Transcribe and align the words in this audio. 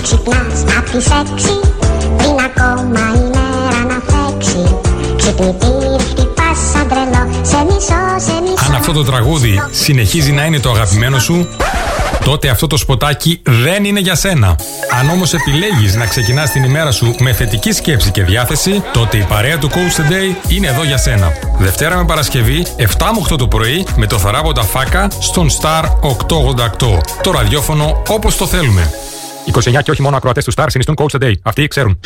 να 0.00 0.06
ξυπνάς 0.06 0.76
απ' 0.78 0.90
τις 0.90 1.06
έξι 1.06 1.60
Πριν 2.16 2.36
ακόμα 2.44 3.00
η 3.14 3.22
μέρα 3.32 3.80
να 3.88 3.98
φέξει 4.10 4.76
Ξυπνητήρι 5.16 5.96
χτυπάς 6.08 6.58
σαν 6.72 6.88
τρελό 6.88 7.28
Σε 7.42 7.56
μισό, 7.64 8.26
σε 8.26 8.40
μισό 8.40 8.64
Αν 8.66 8.74
αυτό 8.74 8.92
το 8.92 9.04
τραγούδι 9.04 9.62
συνεχίζει 9.70 10.32
να 10.32 10.44
είναι 10.44 10.58
το 10.58 10.70
αγαπημένο 10.70 11.18
σου 11.18 11.48
τότε 12.24 12.48
αυτό 12.48 12.66
το 12.66 12.76
σποτάκι 12.76 13.40
δεν 13.44 13.84
είναι 13.84 14.00
για 14.00 14.14
σένα. 14.14 14.56
Αν 15.00 15.10
όμως 15.10 15.34
επιλέγεις 15.34 15.94
να 15.94 16.06
ξεκινάς 16.06 16.50
την 16.50 16.64
ημέρα 16.64 16.90
σου 16.90 17.14
με 17.18 17.32
θετική 17.32 17.72
σκέψη 17.72 18.10
και 18.10 18.22
διάθεση, 18.22 18.82
τότε 18.92 19.16
η 19.16 19.24
παρέα 19.28 19.58
του 19.58 19.70
Coach 19.70 20.00
Today 20.00 20.48
είναι 20.48 20.66
εδώ 20.66 20.84
για 20.84 20.96
σένα. 20.96 21.32
Δευτέρα 21.58 21.96
με 21.96 22.04
Παρασκευή, 22.04 22.66
7 22.76 22.82
με 22.82 23.20
8 23.32 23.36
το 23.38 23.48
πρωί, 23.48 23.86
με 23.96 24.06
το 24.06 24.18
θαράποντα 24.18 24.62
φάκα 24.62 25.08
στον 25.20 25.48
Star 25.50 25.84
888. 25.84 26.98
Το 27.22 27.30
ραδιόφωνο 27.30 28.02
όπως 28.08 28.36
το 28.36 28.46
θέλουμε. 28.46 28.90
29 29.52 29.82
και 29.82 29.90
όχι 29.90 30.02
μόνο 30.02 30.16
ακροατές 30.16 30.44
του 30.44 30.52
Star 30.52 30.66
συνιστούν 30.68 30.94
Coach 30.98 31.18
Today. 31.18 31.32
Αυτοί 31.42 31.66
ξέρουν. 31.68 32.00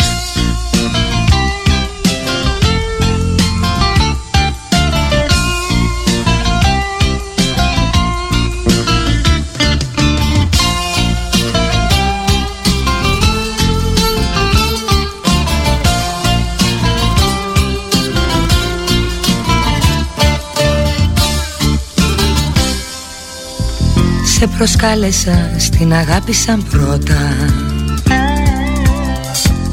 Σε 24.44 24.50
προσκάλεσα 24.56 25.50
στην 25.58 25.92
αγάπη 25.92 26.32
σαν 26.32 26.66
πρώτα. 26.70 27.36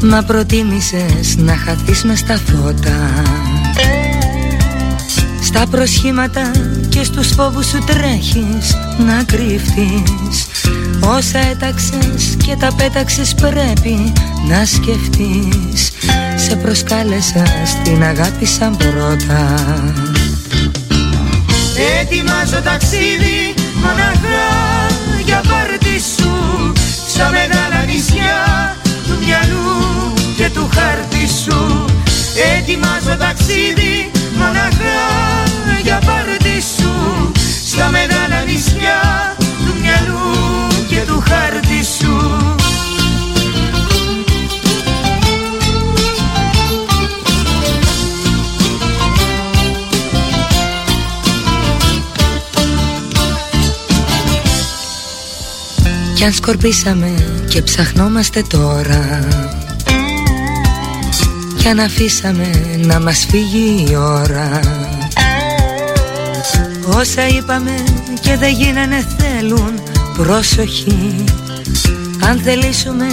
Μα 0.02 0.22
προτίμησες 0.22 1.36
να 1.38 1.56
χαθείς 1.56 2.04
μες 2.04 2.20
στα 2.20 2.38
φώτα. 2.38 3.24
Στα 5.44 5.68
προσχήματα 5.68 6.52
και 6.90 7.04
στους 7.04 7.28
φόβους 7.28 7.66
σου 7.66 7.84
τρέχεις 7.86 8.78
να 9.06 9.24
κρύφτεις 9.24 10.48
Όσα 11.00 11.40
έταξες 11.40 12.36
και 12.46 12.56
τα 12.60 12.74
πέταξες 12.76 13.34
πρέπει 13.34 14.14
να 14.48 14.66
σκεφτείς. 14.66 15.92
Σε 16.48 16.56
προσκάλεσα 16.56 17.44
στην 17.66 18.04
αγάπη 18.04 18.46
σαν 18.46 18.78
πρώτα. 18.78 19.56
Ετοιμάζω 22.02 22.62
ταξίδι 22.64 23.61
μοναχά 23.82 24.50
για 25.26 25.42
πάρτι 25.50 25.98
σου 26.16 26.34
Στα 27.08 27.30
μεγάλα 27.30 27.84
νησιά 27.86 28.42
του 29.08 29.16
μυαλού 29.26 30.14
και 30.38 30.50
του 30.50 30.70
χάρτη 30.76 31.28
σου. 31.44 31.86
Ετοιμάζω 32.58 33.16
ταξίδι 33.18 34.12
μοναχά 34.38 35.02
για 35.82 36.00
πάρτι 36.06 36.62
σου 36.78 36.92
Στα 37.66 37.90
μεγάλα 37.90 38.01
Κι 56.22 56.28
αν 56.28 56.34
σκορπίσαμε 56.34 57.14
και 57.50 57.62
ψαχνόμαστε 57.62 58.44
τώρα. 58.50 59.28
Κι 61.58 61.68
αν 61.68 61.80
αφήσαμε 61.80 62.50
να 62.78 63.00
μας 63.00 63.26
φύγει 63.30 63.86
η 63.90 63.96
ώρα. 63.96 64.60
Όσα 66.86 67.28
είπαμε 67.28 67.72
και 68.22 68.38
δεν 68.38 68.54
γίνανε 68.54 69.06
θέλουν 69.18 69.80
προσοχή 70.18 71.24
Αν 72.30 72.40
θελήσουμε 72.44 73.06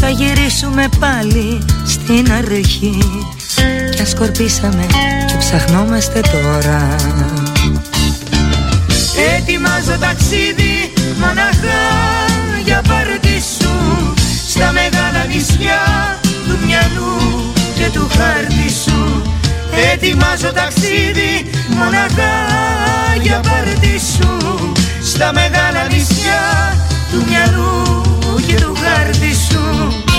θα 0.00 0.08
γυρίσουμε 0.08 0.88
πάλι 0.98 1.66
στην 1.86 2.32
αρχή. 2.32 2.98
Κι 3.94 4.00
αν 4.00 4.06
σκορπίσαμε 4.06 4.86
και 5.26 5.36
ψαχνόμαστε 5.38 6.20
τώρα. 6.20 6.96
Ετοιμάζω 9.36 9.98
ταξίδι 10.00 10.92
μοναχά 11.20 12.31
μεγάλα 14.82 15.24
νησιά 15.24 15.82
του 16.46 16.58
μυαλού 16.66 17.16
και 17.74 17.90
του 17.92 18.08
χάρτη 18.16 18.68
σου. 18.84 19.22
Ετοιμάζω 19.92 20.52
ταξίδι 20.52 21.50
μοναχά 21.76 22.34
για 23.22 23.40
πάρτι 23.40 24.00
σου. 24.12 24.72
Στα 25.02 25.32
μεγάλα 25.32 25.86
νησιά 25.90 26.42
του 27.10 27.24
μυαλού 27.28 28.02
και 28.46 28.54
του 28.54 28.74
χάρτη 28.82 29.34
σου 29.34 30.11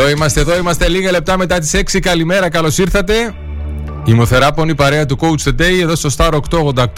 Εδώ 0.00 0.08
είμαστε, 0.08 0.40
εδώ 0.40 0.56
είμαστε 0.56 0.88
λίγα 0.88 1.10
λεπτά 1.10 1.38
μετά 1.38 1.58
τις 1.58 1.74
6. 1.74 1.98
Καλημέρα, 2.00 2.48
καλώς 2.50 2.78
ήρθατε. 2.78 3.34
Η 4.04 4.12
Μοθεράπονη 4.12 4.74
παρέα 4.74 5.06
του 5.06 5.18
Coach 5.20 5.48
Today 5.48 5.80
εδώ 5.82 5.96
στο 5.96 6.08
Star 6.16 6.30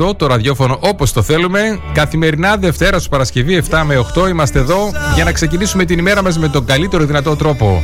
888, 0.06 0.16
το 0.16 0.26
ραδιόφωνο 0.26 0.76
όπως 0.80 1.12
το 1.12 1.22
θέλουμε. 1.22 1.80
Καθημερινά 1.92 2.56
Δευτέρα 2.56 2.98
στο 2.98 3.08
Παρασκευή 3.08 3.62
7 3.70 3.82
με 3.86 4.04
8 4.14 4.28
είμαστε 4.28 4.58
εδώ 4.58 4.90
για 5.14 5.24
να 5.24 5.32
ξεκινήσουμε 5.32 5.84
την 5.84 5.98
ημέρα 5.98 6.22
μας 6.22 6.38
με 6.38 6.48
τον 6.48 6.64
καλύτερο 6.64 7.04
δυνατό 7.04 7.36
τρόπο. 7.36 7.82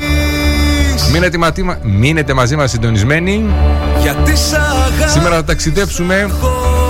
Μείνετε, 1.12 1.38
ματίμα- 1.38 1.78
μείνετε 1.82 2.32
μαζί 2.34 2.56
μας 2.56 2.70
συντονισμένοι. 2.70 3.44
Γιατί 4.00 4.36
σ' 4.36 4.52
αγάπης 4.52 5.12
Σήμερα 5.12 5.34
θα 5.34 5.44
ταξιδέψουμε 5.44 6.30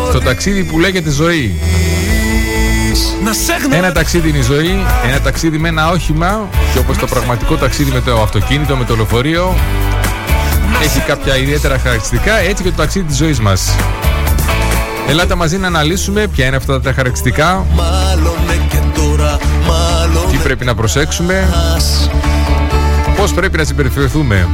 στο 0.09 0.20
ταξίδι 0.20 0.65
που 0.65 0.78
λέγεται 0.78 1.10
ζωή. 1.10 1.60
Να 3.25 3.33
σε 3.33 3.53
Ένα 3.53 3.67
γνωρίζω 3.67 3.93
ταξίδι 3.93 4.29
είναι 4.29 4.39
η 4.39 4.43
ζωή, 4.43 4.84
ένα 5.07 5.21
ταξίδι 5.21 5.59
με 5.59 5.69
ένα 5.69 5.89
όχημα 5.91 6.49
και 6.73 6.79
όπως 6.79 6.97
το 6.97 7.07
πραγματικό 7.07 7.57
ταξίδι 7.57 7.91
με 7.91 8.01
το 8.01 8.23
αυτοκίνητο, 8.23 8.77
με 8.77 8.84
το 8.84 8.97
λεωφορείο 8.97 9.55
έχει 10.83 11.01
κάποια 11.01 11.37
ιδιαίτερα 11.37 11.79
χαρακτηριστικά, 11.79 12.39
έτσι 12.39 12.62
και 12.62 12.71
το 12.71 12.77
ταξίδι 12.77 13.05
της 13.05 13.17
ζωής 13.17 13.41
μας. 13.41 13.75
Ελάτε 15.09 15.34
μαζί 15.34 15.57
να 15.57 15.67
αναλύσουμε 15.67 16.27
ποια 16.27 16.47
είναι 16.47 16.57
αυτά 16.57 16.81
τα 16.81 16.93
χαρακτηριστικά, 16.93 17.67
Μάλλον 17.75 18.34
ναι 18.47 18.55
και 18.69 19.01
τώρα 19.01 19.39
Μάλλον 19.67 20.31
τι 20.31 20.37
πρέπει 20.37 20.65
να 20.65 20.75
προσέξουμε, 20.75 21.49
πώς 23.17 23.33
πρέπει 23.33 23.57
να 23.57 23.65
συμπεριφερθούμε. 23.65 24.49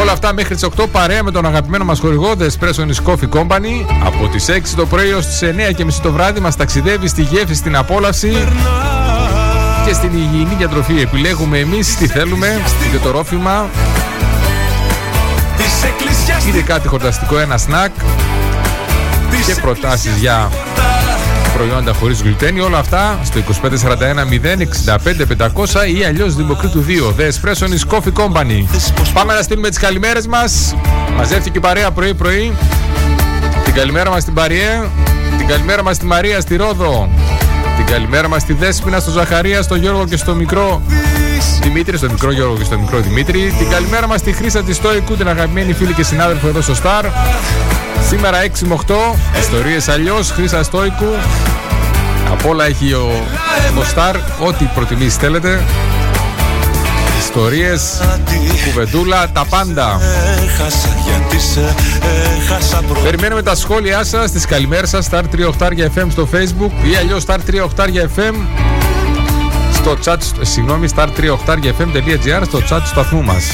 Όλα 0.00 0.12
αυτά 0.12 0.32
μέχρι 0.32 0.54
τις 0.54 0.64
8 0.76 0.86
παρέα 0.92 1.22
με 1.22 1.30
τον 1.30 1.46
αγαπημένο 1.46 1.84
μας 1.84 1.98
χορηγό 2.00 2.34
The 2.38 2.42
Espresso 2.42 2.86
is 2.86 3.10
Coffee 3.10 3.38
Company 3.38 3.86
από 4.04 4.28
τις 4.28 4.48
6 4.50 4.60
το 4.76 4.86
πρωί 4.86 5.12
ως 5.12 5.26
τις 5.26 5.40
9 5.70 5.74
και 5.74 5.84
μισή 5.84 6.00
το 6.00 6.12
βράδυ 6.12 6.40
μας 6.40 6.56
ταξιδεύει 6.56 7.08
στη 7.08 7.22
γεύση, 7.22 7.54
στην 7.54 7.76
απόλαυση 7.76 8.48
και 9.86 9.92
στην 9.92 10.10
υγιεινή 10.12 10.54
διατροφή. 10.58 11.00
Επιλέγουμε 11.00 11.58
εμείς 11.58 11.96
τι 11.96 12.06
θέλουμε, 12.06 12.60
είτε 12.88 12.98
το 13.02 13.10
ρόφημα, 13.10 13.68
της 15.56 15.82
εκκλησιάς 15.84 16.44
είτε 16.44 16.62
κάτι 16.62 16.88
χορταστικό, 16.88 17.38
ένα 17.38 17.58
σνακ 17.58 17.92
της 19.30 19.46
και 19.46 19.60
προτάσεις 19.60 20.16
για 20.16 20.50
προϊόντα 21.66 21.92
χωρίς 21.92 22.22
γλουτένι. 22.22 22.60
Όλα 22.60 22.78
αυτά 22.78 23.18
στο 23.24 23.40
2541 23.40 24.26
065 24.94 25.26
500 25.26 25.88
ή 25.98 26.04
αλλιώς 26.04 26.34
Δημοκρίτου 26.34 26.84
2. 26.88 27.20
The 27.20 27.28
Espresso 27.28 27.66
is 27.66 27.94
Coffee 27.94 28.12
Company. 28.22 28.64
Πάμε 29.12 29.34
να 29.34 29.42
στείλουμε 29.42 29.68
τις 29.68 29.78
καλημέρες 29.78 30.26
μας. 30.26 30.74
Μαζεύτηκε 31.16 31.58
η 31.58 31.60
παρέα 31.60 31.90
πρωί-πρωί. 31.90 32.52
Την 33.64 33.74
καλημέρα 33.74 34.10
μας 34.10 34.22
στην 34.22 34.34
Παριέ. 34.34 34.82
Την 35.38 35.46
καλημέρα 35.46 35.82
μας 35.82 35.96
στη 35.96 36.04
Μαρία 36.04 36.40
στη 36.40 36.56
Ρόδο. 36.56 37.08
Την 37.76 37.86
καλημέρα 37.86 38.28
μας 38.28 38.42
στη 38.42 38.52
Δέσποινα, 38.52 39.00
στο 39.00 39.10
Ζαχαρία, 39.10 39.62
στο 39.62 39.74
Γιώργο 39.74 40.06
και 40.06 40.16
στο 40.16 40.34
μικρό 40.34 40.82
Δημήτρης, 41.62 41.98
στο 41.98 42.10
μικρό 42.10 42.32
Γιώργο 42.32 42.56
και 42.56 42.64
στο 42.64 42.78
μικρό 42.78 42.98
Δημήτρη. 42.98 43.54
Την 43.58 43.68
καλημέρα 43.70 44.06
μας 44.06 44.20
στη 44.20 44.32
Χρήσα 44.32 44.62
της 44.62 44.76
Στόικου, 44.76 45.16
την 45.16 45.28
αγαπημένη 45.28 45.72
φίλη 45.72 45.92
και 45.92 46.02
συνάδελφο 46.02 46.48
εδώ 46.48 46.60
στο 46.60 46.74
Star. 46.82 47.04
Σήμερα 48.08 48.38
6 48.42 48.66
με 48.66 48.74
8, 48.74 48.94
ιστορίες 49.40 49.88
αλλιώς, 49.88 50.30
Χρήσα 50.30 50.62
Στόικου. 50.62 51.14
Απ' 52.30 52.46
όλα 52.46 52.66
έχει 52.66 52.92
ο, 52.92 53.10
ο 53.78 53.82
Star, 53.94 54.14
ό,τι 54.46 54.64
προτιμήσεις 54.74 55.16
θέλετε. 55.16 55.60
Ιστορίες, 57.18 58.00
κουβεντούλα, 58.64 59.30
τα 59.32 59.44
πάντα. 59.44 60.00
Περιμένουμε 63.02 63.42
τα 63.42 63.54
σχόλιά 63.54 64.04
σας, 64.04 64.30
τις 64.30 64.46
καλημέρες 64.46 64.88
σας, 64.88 65.08
Star 65.10 65.22
3 65.30 65.46
Οχτάρια 65.48 65.90
FM 65.96 66.06
στο 66.10 66.28
Facebook 66.32 66.86
ή 66.92 66.96
αλλιώς 66.96 67.24
Star 67.26 67.38
3 67.46 67.62
Οχτάρια 67.64 68.10
FM 68.16 68.34
στο 69.82 69.96
chat, 70.04 70.16
συγγνώμη, 70.40 70.88
star 70.96 71.08
3 71.18 71.30
Οχτάρια 71.32 71.74
FM.gr 71.78 72.42
στο 72.44 72.58
chat 72.58 72.80
του 72.80 72.86
σταθμού 72.86 73.22
μας. 73.22 73.44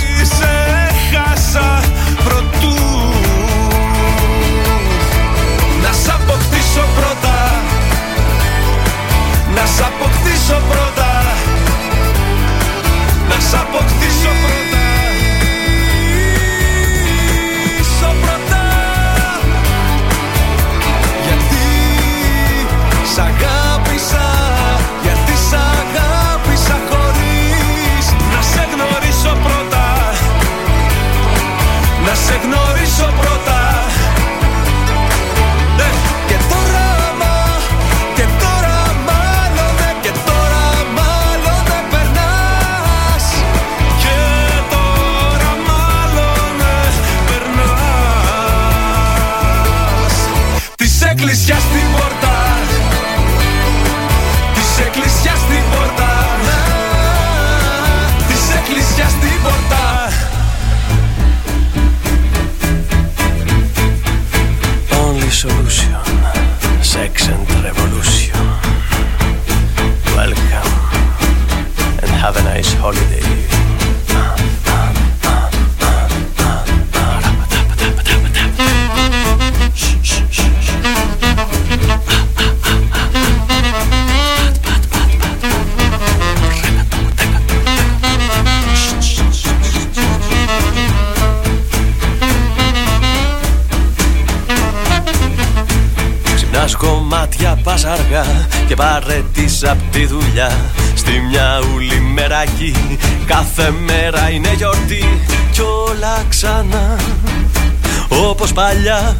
Nice 72.58 72.74
holiday. 72.74 73.07
Και 99.08 99.14
παρέτης 99.14 99.64
απ' 99.64 99.92
τη 99.92 100.06
δουλειά 100.06 100.50
Στη 100.94 101.10
μια 101.30 101.60
ούλη 101.74 102.00
μεράκι. 102.00 102.74
Κάθε 103.26 103.70
μέρα 103.70 104.30
είναι 104.30 104.52
γιορτή 104.56 105.20
Κι 105.52 105.60
όλα 105.60 106.24
ξανά. 106.28 106.96
Όπως 108.08 108.52
παλιά 108.52 109.16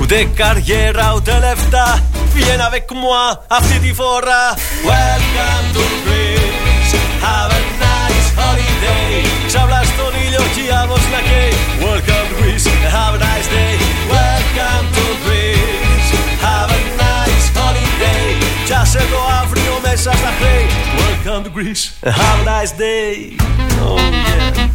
Ούτε 0.00 0.28
καριέρα 0.34 1.12
ούτε 1.16 1.38
λεφτά. 1.38 2.02
Viens 2.34 2.62
avec 2.70 2.88
moi 3.02 3.38
αυτή 3.48 3.78
τη 3.78 3.92
φορά. 3.92 4.42
Welcome 4.90 5.66
to 5.74 5.84
Greece. 6.04 6.92
Have 7.24 7.52
a 7.58 7.60
nice 7.84 8.30
holiday. 8.38 9.46
Ξαβλά 9.46 9.82
στον 9.82 10.12
ήλιο 10.26 10.42
κι 10.54 10.60
η 10.60 10.70
that's 19.90 20.06
as 20.06 20.22
I. 20.22 20.68
Welcome 20.96 21.44
to 21.44 21.50
Greece, 21.50 21.98
have 22.02 22.40
a 22.40 22.44
nice 22.44 22.72
day. 22.72 23.36
Oh 23.82 23.96
yeah. 23.98 24.68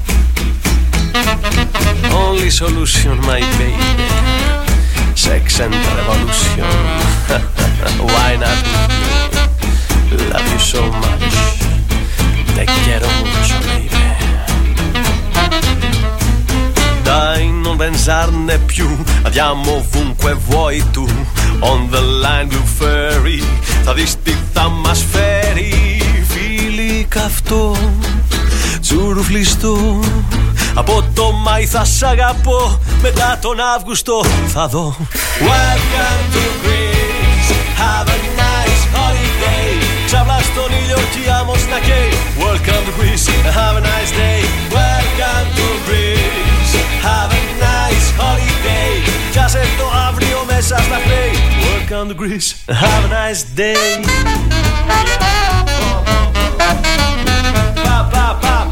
Only 2.14 2.50
solution, 2.50 3.18
my 3.22 3.40
baby. 3.58 3.78
Sex 5.16 5.60
and 5.62 5.74
revolution. 5.74 6.64
Why 8.12 8.36
not? 8.44 8.60
Love 10.32 10.52
you 10.52 10.60
so 10.60 10.82
much. 10.92 11.36
Te 12.56 12.66
quiero 12.84 13.08
mucho, 13.24 13.58
baby. 13.68 13.90
Dai, 17.04 17.52
non 17.52 17.78
pensarne 17.78 18.60
più. 18.60 18.88
Andiamo 19.24 19.76
ovunque 19.78 20.34
vuoi 20.34 20.84
tu 20.92 21.08
On 21.72 21.80
the 21.94 22.02
line 22.24 22.48
blue 22.52 22.68
ferry 22.80 23.44
Θα 23.84 23.94
δεις 23.94 24.16
τι 24.24 24.36
θα 24.54 24.70
μας 24.70 25.06
φέρει. 25.12 25.74
Φίλοι 26.28 27.06
καυτό 27.10 27.76
Τσουρουφλιστό 28.82 30.00
Από 30.74 31.04
το 31.14 31.32
Μάη 31.32 31.66
θα 31.66 31.86
σ' 31.86 32.04
αγαπώ 32.04 32.80
Μετά 33.02 33.38
τον 33.42 33.58
Αύγουστο 33.76 34.26
θα 34.48 34.68
δω. 34.68 34.96
Welcome 35.40 36.24
to 36.36 36.44
Greece 36.64 37.50
Have 37.82 38.08
a 38.16 38.18
nice 38.44 38.84
holiday. 38.96 39.70
Ξαβλά 40.06 40.40
στον 40.50 40.70
ήλιο 40.82 40.98
κι 41.12 41.22
η 41.28 41.30
άμμος 41.40 41.64
να 41.72 41.80
καίει. 41.88 42.12
Welcome 42.46 42.84
to 42.88 42.94
Greece 43.00 43.28
Have 43.58 43.76
a 43.80 43.84
nice 43.92 44.14
day. 44.24 44.42
Welcome 44.80 45.48
to 45.58 45.68
Greece 45.88 46.76
Have 47.08 47.32
a 47.40 47.42
nice 47.68 48.08
holiday. 48.22 48.92
Κι 49.32 49.40
άσε 49.40 49.64
το 49.80 49.88
αύριο 50.08 50.40
μέσα 50.52 50.76
στα 50.88 50.98
χρέη 51.06 51.45
Welcome 51.88 52.10
to 52.10 52.16
Greece 52.16 52.66
Have 52.66 53.06
a 53.06 53.10
nice 53.10 53.44
day 53.44 54.02
Pa, 57.78 58.10
pa, 58.12 58.26
pa, 58.42 58.42
pa. 58.42 58.70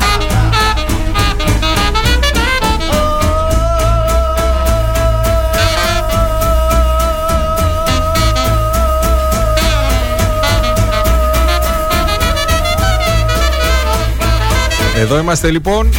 Εδώ 14.98 15.18
είμαστε 15.18 15.52
λοιπόν 15.52 15.94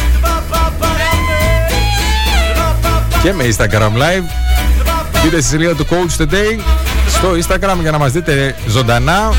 και 3.23 3.33
με 3.33 3.43
Instagram 3.43 3.93
Live. 3.97 4.44
Μπείτε 5.25 5.41
στη 5.41 5.49
σελίδα 5.49 5.75
του 5.75 5.85
Coach 5.89 6.21
Today 6.21 6.59
στο 7.07 7.31
Instagram 7.31 7.77
για 7.81 7.91
να 7.91 7.97
μας 7.97 8.11
δείτε 8.11 8.55
ζωντανά. 8.67 9.33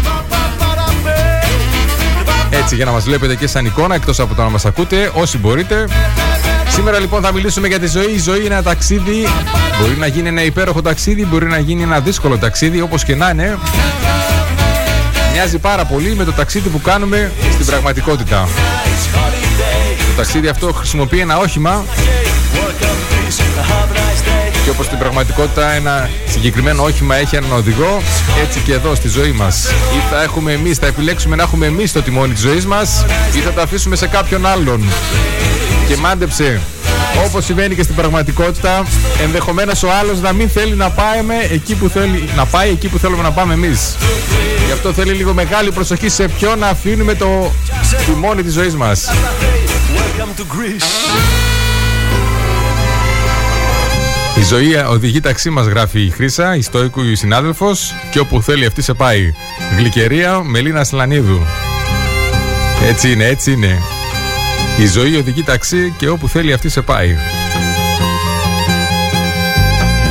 Έτσι 2.50 2.74
για 2.74 2.84
να 2.84 2.90
μας 2.90 3.04
βλέπετε 3.04 3.34
και 3.34 3.46
σαν 3.46 3.64
εικόνα 3.64 3.94
εκτός 3.94 4.20
από 4.20 4.34
το 4.34 4.42
να 4.42 4.48
μας 4.48 4.64
ακούτε 4.64 5.10
όσοι 5.14 5.38
μπορείτε. 5.38 5.84
Σήμερα 6.68 6.98
λοιπόν 6.98 7.22
θα 7.22 7.32
μιλήσουμε 7.32 7.68
για 7.68 7.78
τη 7.78 7.86
ζωή. 7.86 8.12
Η 8.12 8.18
ζωή 8.18 8.38
είναι 8.44 8.54
ένα 8.54 8.62
ταξίδι. 8.62 9.26
Μπορεί 9.80 9.96
να 9.98 10.06
γίνει 10.06 10.28
ένα 10.28 10.42
υπέροχο 10.42 10.82
ταξίδι, 10.82 11.26
μπορεί 11.26 11.46
να 11.46 11.58
γίνει 11.58 11.82
ένα 11.82 12.00
δύσκολο 12.00 12.38
ταξίδι, 12.38 12.80
όπως 12.80 13.04
και 13.04 13.14
να 13.14 13.30
είναι. 13.30 13.58
Μοιάζει 15.32 15.58
πάρα 15.58 15.84
πολύ 15.84 16.14
με 16.14 16.24
το 16.24 16.32
ταξίδι 16.32 16.68
που 16.68 16.80
κάνουμε 16.80 17.32
στην 17.52 17.66
πραγματικότητα. 17.66 18.48
Το 19.98 20.12
ταξίδι 20.16 20.48
αυτό 20.48 20.72
χρησιμοποιεί 20.72 21.18
ένα 21.18 21.38
όχημα 21.38 21.84
και 24.66 24.72
όπως 24.72 24.86
στην 24.86 24.98
πραγματικότητα 24.98 25.70
ένα 25.70 26.10
συγκεκριμένο 26.28 26.82
όχημα 26.82 27.16
έχει 27.16 27.36
έναν 27.36 27.52
οδηγό, 27.52 28.02
έτσι 28.42 28.60
και 28.60 28.72
εδώ 28.72 28.94
στη 28.94 29.08
ζωή 29.08 29.32
μας. 29.32 29.66
Ή 29.66 30.02
θα 30.10 30.22
έχουμε 30.22 30.52
εμείς, 30.52 30.78
θα 30.78 30.86
επιλέξουμε 30.86 31.36
να 31.36 31.42
έχουμε 31.42 31.66
εμείς 31.66 31.92
το 31.92 32.02
τιμόνι 32.02 32.32
της 32.32 32.42
ζωής 32.42 32.66
μας 32.66 33.04
ή 33.36 33.38
θα 33.38 33.52
το 33.52 33.60
αφήσουμε 33.60 33.96
σε 33.96 34.06
κάποιον 34.06 34.46
άλλον. 34.46 34.84
Και 35.88 35.96
μάντεψε, 35.96 36.60
όπως 37.26 37.44
συμβαίνει 37.44 37.74
και 37.74 37.82
στην 37.82 37.94
πραγματικότητα, 37.94 38.86
ενδεχομένως 39.22 39.82
ο 39.82 39.88
άλλος 40.00 40.20
να 40.20 40.32
μην 40.32 40.48
θέλει 40.48 40.74
να 40.74 40.90
πάει, 40.90 41.18
εκεί 41.50 41.74
που 41.74 41.88
θέλει, 41.88 42.28
να 42.36 42.44
πάει 42.44 42.70
εκεί 42.70 42.88
που 42.88 42.98
θέλουμε 42.98 43.22
να 43.22 43.30
πάμε 43.30 43.54
εμείς. 43.54 43.96
Γι' 44.66 44.72
αυτό 44.72 44.92
θέλει 44.92 45.12
λίγο 45.12 45.34
μεγάλη 45.34 45.72
προσοχή 45.72 46.08
σε 46.08 46.28
ποιον 46.28 46.58
να 46.58 46.68
αφήνουμε 46.68 47.14
το 47.14 47.52
τιμόνι 48.06 48.42
της 48.42 48.52
ζωής 48.52 48.74
μας. 48.74 49.10
Welcome 49.96 50.40
to 50.40 50.42
Greece 50.42 51.45
Η 54.38 54.42
ζωή 54.42 54.74
οδηγεί 54.74 55.20
ταξί 55.20 55.50
μας 55.50 55.66
γράφει 55.66 56.00
η 56.00 56.10
Χρύσα, 56.10 56.56
η 56.56 56.62
Στόικου 56.62 57.02
η 57.02 57.14
συνάδελφος 57.14 57.94
και 58.10 58.18
όπου 58.18 58.42
θέλει 58.42 58.66
αυτή 58.66 58.82
σε 58.82 58.94
πάει. 58.94 59.34
Γλυκερία 59.76 60.42
Μελίνα 60.42 60.84
Σλανίδου. 60.84 61.46
Έτσι 62.88 63.12
είναι, 63.12 63.24
έτσι 63.24 63.52
είναι. 63.52 63.82
Η 64.78 64.86
ζωή 64.86 65.16
οδηγεί 65.16 65.42
ταξί 65.42 65.94
και 65.98 66.08
όπου 66.08 66.28
θέλει 66.28 66.52
αυτή 66.52 66.68
σε 66.68 66.82
πάει. 66.82 67.16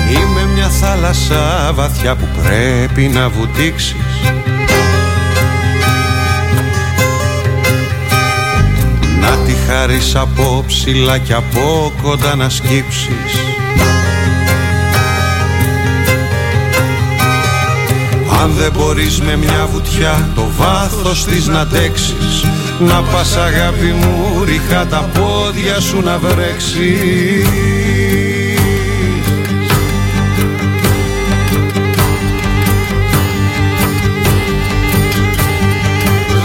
Είμαι 0.09 0.45
μια 0.53 0.69
θάλασσα 0.69 1.71
βαθιά 1.73 2.15
που 2.15 2.27
πρέπει 2.43 3.01
να 3.01 3.29
βουτήξεις 3.29 3.95
Να 9.21 9.37
τη 9.37 9.53
χαρείς 9.67 10.15
από 10.15 10.63
ψηλά 10.67 11.17
και 11.17 11.33
από 11.33 11.93
κοντά 12.01 12.35
να 12.35 12.49
σκύψεις 12.49 13.54
Αν 18.45 18.51
δεν 18.51 18.71
μπορείς 18.71 19.21
με 19.21 19.35
μια 19.35 19.67
βουτιά 19.71 20.29
το 20.35 20.47
βάθος 20.57 21.25
της 21.25 21.47
να 21.47 21.67
τέξεις 21.67 22.45
Να 22.79 23.01
πας 23.01 23.35
αγάπη 23.35 23.85
μου 23.85 24.43
ριχά 24.43 24.85
τα 24.85 25.09
πόδια 25.13 25.79
σου 25.79 26.01
να 26.01 26.17
βρέξεις. 26.17 27.47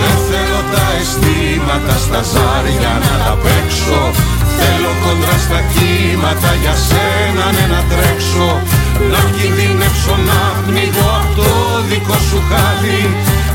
Δεν 0.00 0.16
θέλω 0.28 0.60
τα 0.72 0.86
αισθήματα 1.00 1.98
στα 1.98 2.22
ζάρια 2.22 2.92
να 3.04 3.24
τα 3.24 3.38
παίξω. 3.42 4.10
Θέλω 4.58 4.92
κοντρά 5.04 5.38
στα 5.38 5.60
κύματα 5.72 6.54
για 6.62 6.74
σένα 6.74 7.46
ναι 7.52 7.74
να 7.74 7.82
τρέξω 7.90 8.79
Να 9.08 9.30
κινδυνεύσω 9.36 10.16
να 10.28 10.40
πνίγω 10.66 11.08
από 11.20 11.34
το 11.36 11.48
δικό 11.88 12.18
σου 12.28 12.42
χάδι. 12.48 13.02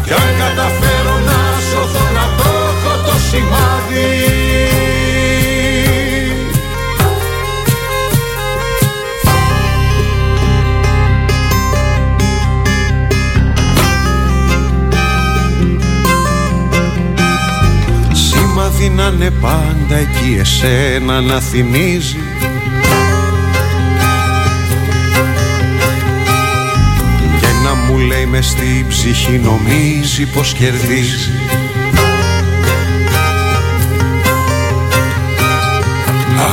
Κι 0.05 0.13
αν 0.13 0.29
καταφέρω 0.39 1.15
να 1.25 1.39
σωθώ 1.69 2.05
να 2.13 2.25
το 2.37 2.49
έχω 2.69 2.93
το 3.05 3.15
σημάδι. 3.27 4.13
Σημάδι 18.13 18.89
να 18.89 19.07
είναι 19.07 19.31
πάντα 19.41 19.95
εκεί 19.95 20.37
εσένα 20.39 21.21
να 21.21 21.39
θυμίζει 21.39 22.17
μου 27.95 28.01
λέει 28.01 28.25
μες 28.25 28.45
στη 28.45 28.85
ψυχή 28.89 29.39
νομίζει 29.43 30.25
πως 30.25 30.53
κερδίζει. 30.53 31.29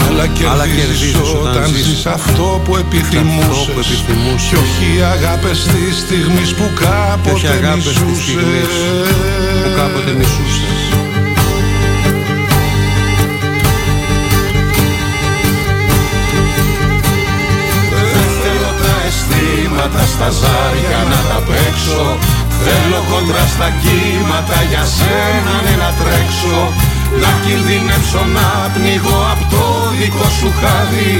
Αλλά 0.08 0.22
Αλλά 0.50 0.66
κερδίζεις 0.66 1.10
κερδίζεις 1.12 1.34
όταν 1.34 1.52
όταν 1.56 1.66
ζεις 1.74 1.84
ζεις 1.86 2.06
αυτό 2.06 2.60
που 2.64 2.76
επιθυμούσες. 2.76 3.66
που 3.72 3.78
επιθυμούσες. 3.84 4.48
Κι 4.48 4.54
όχι 4.64 5.02
αγάπες 5.14 5.58
της 5.72 5.98
στιγμής 5.98 6.50
που 6.54 6.66
Και 6.78 7.30
όχι 7.30 7.46
κάποτε 7.46 7.48
αγάπες 7.48 7.84
της 7.84 7.98
μισούσες. 8.02 8.24
στιγμής 8.24 8.72
που 9.62 9.70
κάποτε 9.78 10.10
μισούσες 10.18 10.71
αισθήματα 19.82 20.06
στα 20.14 20.30
ζάρια 20.40 21.00
να 21.12 21.20
τα 21.28 21.38
παίξω. 21.48 22.04
Θέλω 22.64 23.00
κόντρα 23.10 23.44
στα 23.54 23.68
κύματα 23.82 24.58
για 24.70 24.84
σένα 24.96 25.54
ναι 25.64 25.74
να 25.82 25.90
τρέξω 26.00 26.60
Να 27.22 27.30
κινδυνεύσω 27.44 28.22
να 28.36 28.48
πνίγω 28.74 29.18
απ' 29.32 29.44
το 29.52 29.64
δικό 29.98 30.28
σου 30.38 30.50
χάδι. 30.60 31.14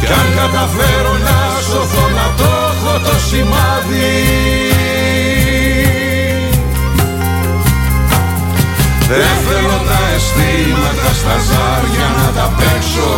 Κι 0.00 0.08
αν 0.20 0.28
καταφέρω 0.38 1.14
να 1.26 1.38
σωθώ 1.68 2.04
να 2.18 2.26
το 2.38 2.50
έχω 2.70 2.92
το 3.06 3.14
σημάδι. 3.28 4.16
Δεν 9.10 9.34
θέλω 9.46 9.78
τα 9.88 10.00
αισθήματα 10.14 11.10
στα 11.20 11.36
ζάρια 11.48 12.06
να 12.18 12.26
τα 12.36 12.46
παίξω. 12.58 13.10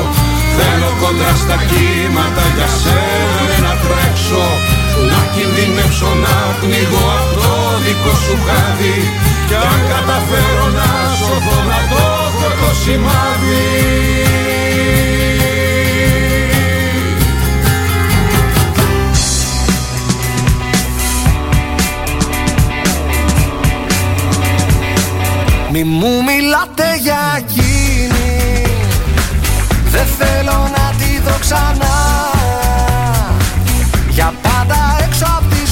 Θέλω 0.57 0.91
κοντρά 1.03 1.35
στα 1.43 1.59
κύματα 1.71 2.45
για 2.57 2.69
σένα 2.81 3.41
ναι, 3.49 3.57
να 3.67 3.73
τρέξω 3.83 4.68
Να 5.11 5.21
κινδυνεύσω 5.35 6.11
να 6.25 6.35
πνίγω 6.61 7.05
απ' 7.17 7.33
το 7.37 7.51
δικό 7.85 8.15
σου 8.25 8.37
χάδι. 8.47 8.97
Κι 9.49 9.55
αν 9.55 9.81
καταφέρω 9.93 10.67
να 10.79 10.89
σωθώ 11.19 11.59
να 11.71 11.79
το 11.91 12.03
έχω 12.27 12.49
το 12.61 12.71
σημάδι. 12.83 13.67
Μη 25.73 25.85
μου 25.85 26.23
μιλάτε 26.29 26.97
για 27.01 27.21
εκείνη. 27.37 28.63
Δεν 29.91 30.07
θέλω 30.19 30.71
να 30.77 30.95
τη 30.99 31.21
δω 31.21 31.37
ξανά 31.41 32.38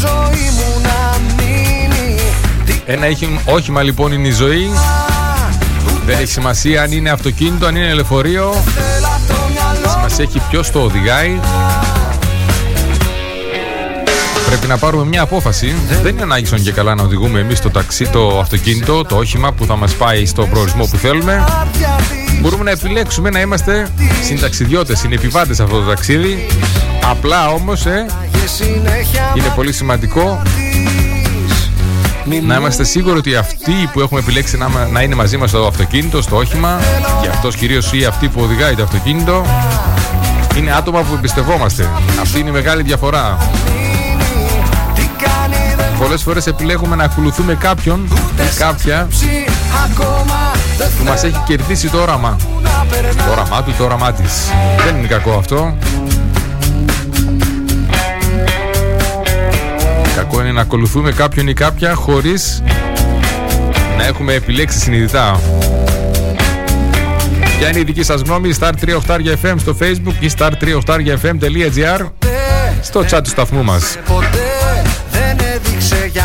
ζωή 0.06 0.50
μου 0.50 0.80
να 0.82 1.18
μείνει 1.36 2.20
Τι 2.66 2.80
Ένα 2.86 3.06
έχει, 3.06 3.40
όχημα 3.44 3.82
λοιπόν 3.82 4.12
είναι 4.12 4.28
η 4.28 4.32
ζωή. 4.32 4.70
Δεν 6.06 6.18
έχει 6.18 6.32
σημασία 6.32 6.82
αν 6.82 6.92
είναι 6.92 7.10
αυτοκίνητο, 7.10 7.66
αν 7.66 7.76
είναι 7.76 7.94
λεωφορείο. 7.94 8.52
θέλω 8.52 9.06
απ' 9.06 9.28
το 9.28 9.34
μυαλό 9.52 9.90
Σημασία 9.90 10.24
έχει 10.28 10.42
ποιος 10.50 10.70
το 10.70 10.80
οδηγάει. 10.80 11.40
Πρέπει 14.46 14.66
να 14.66 14.78
πάρουμε 14.78 15.04
μια 15.04 15.22
απόφαση. 15.22 15.74
Δεν 16.02 16.12
είναι 16.14 16.22
ανάγκη 16.22 16.46
στον 16.46 16.62
και 16.62 16.72
καλά 16.72 16.94
να 16.94 17.02
οδηγούμε 17.02 17.40
εμείς 17.40 17.60
το 17.60 17.70
ταξί, 17.70 18.08
το 18.08 18.38
αυτοκίνητο, 18.38 19.04
το 19.04 19.16
όχημα 19.16 19.52
που 19.52 19.64
θα 19.64 19.76
μας 19.76 19.94
πάει 19.94 20.26
στο 20.26 20.46
προορισμό 20.46 20.86
που 20.86 20.96
θέλουμε. 20.96 21.44
Μάτια 22.46 22.54
της 22.54 22.54
Μπορούμε 22.54 22.64
να 22.64 22.70
επιλέξουμε 22.70 23.30
να 23.30 23.40
είμαστε 23.40 23.88
συνταξιδιώτες, 24.22 24.98
συνεπιβάτες 24.98 25.56
σε 25.56 25.62
αυτό 25.62 25.78
το 25.78 25.86
ταξίδι. 25.86 26.46
Απλά 27.10 27.48
όμως 27.48 27.86
ε, 27.86 28.06
Και 28.32 28.46
συνέχεια 28.46 29.32
είναι 29.34 29.52
πολύ 29.54 29.72
σημαντικό 29.72 30.42
της 30.44 31.70
Μη 32.24 32.40
να 32.40 32.54
μου 32.54 32.60
είμαστε 32.60 32.84
σίγουροι 32.84 33.18
ότι 33.18 33.34
αυτοί 33.36 33.72
που 33.92 34.00
έχουμε 34.00 34.20
επιλέξει 34.20 34.56
να, 34.56 34.68
να 34.92 35.02
είναι 35.02 35.14
μαζί 35.14 35.36
μας 35.36 35.50
στο 35.50 35.66
αυτοκίνητο, 35.66 36.22
στο 36.22 36.36
όχημα 36.36 36.80
και 37.22 37.28
αυτός 37.28 37.56
κυρίως 37.56 37.92
ή 37.92 38.04
αυτή 38.04 38.28
που 38.28 38.40
οδηγάει 38.40 38.74
το 38.74 38.82
αυτοκίνητο 38.82 39.44
είναι 40.56 40.72
άτομα 40.72 41.00
που 41.00 41.14
εμπιστευόμαστε. 41.14 41.90
Αυτή 42.20 42.38
είναι 42.38 42.48
η 42.48 42.52
μεγάλη 42.52 42.82
διαφορά. 42.82 43.38
Τι 45.96 46.02
κάνει 46.02 46.08
δεν 46.08 46.08
Πολλές 46.08 46.22
φορές 46.22 46.46
επιλέγουμε 46.46 46.96
να 46.96 47.04
ακολουθούμε 47.04 47.54
κάποιον 47.54 48.08
ή 48.52 48.56
κάποια 48.58 49.06
ψει 49.10 49.44
Ακόμα 49.84 50.52
δεν 50.78 50.88
που 50.98 51.04
μας 51.04 51.24
έχει 51.24 51.42
κερδίσει 51.46 51.88
το 51.88 52.00
όραμα. 52.00 52.36
θέλω 52.38 52.60
να 52.60 52.86
περνά 52.90 53.24
Το 53.24 53.30
όραμά 53.30 53.62
του 53.62 53.70
ή 53.70 53.72
το 53.72 53.84
όραμά 53.84 54.12
της. 54.12 54.32
Δεν 54.84 54.96
είναι 54.96 55.06
κακό 55.06 55.32
αυτό. 55.32 55.76
Κακό 60.16 60.40
είναι 60.40 60.52
να 60.52 60.60
ακολουθούμε 60.60 61.12
κάποιον 61.12 61.48
ή 61.48 61.52
κάποια 61.52 61.94
χωρίς 61.94 62.62
να 63.96 64.04
έχουμε 64.04 64.32
επιλέξει 64.32 64.78
συνειδητά. 64.78 65.40
Ποια 67.58 67.68
είναι 67.68 67.78
η 67.78 67.84
δική 67.84 68.02
σας 68.02 68.20
γνώμη, 68.20 68.54
Star 68.60 68.72
3 68.84 68.94
Οχτάρια 68.96 69.38
FM 69.42 69.54
στο 69.58 69.76
facebook 69.80 70.14
ή 70.20 70.30
star3οχτάριafm.gr 70.38 72.06
στο 72.82 73.04
chat 73.10 73.20
του 73.22 73.30
σταθμού 73.30 73.64
μας. 73.64 73.98
Ποτέ 74.06 74.28
δεν 74.32 74.45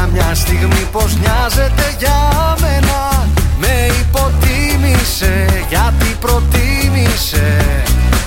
έδειξε 0.02 0.08
για 0.08 0.08
μια 0.14 0.36
στιγμή 0.36 0.88
πως 0.92 1.18
νοιάζεται 1.20 1.96
για 2.00 2.56
μένα. 2.62 3.26
Με 3.60 3.94
υποτίμησε 4.02 5.66
γιατί 5.70 6.16
προτίμησε 6.20 7.84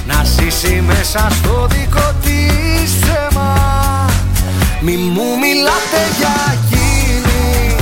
Να 0.06 0.24
ζήσει 0.24 0.82
μέσα 0.86 1.28
στο 1.30 1.66
δικό 1.70 2.12
της 2.22 2.96
ψέμα 3.00 3.56
Μη 4.80 4.96
μου 4.96 5.38
μιλάτε 5.42 6.02
για 6.18 6.34
εκείνη. 6.52 7.76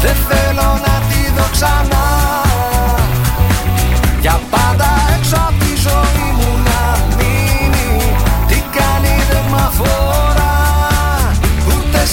Δεν 0.00 0.16
θέλω 0.28 0.80
να 0.86 1.02
τη 1.08 1.32
δω 1.36 1.46
ξανά. 1.52 2.08
Για 4.20 4.40
πάντα 4.50 5.09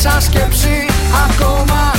σαν 0.10 0.22
σκέψη 0.22 0.86
ακόμα 1.30 1.97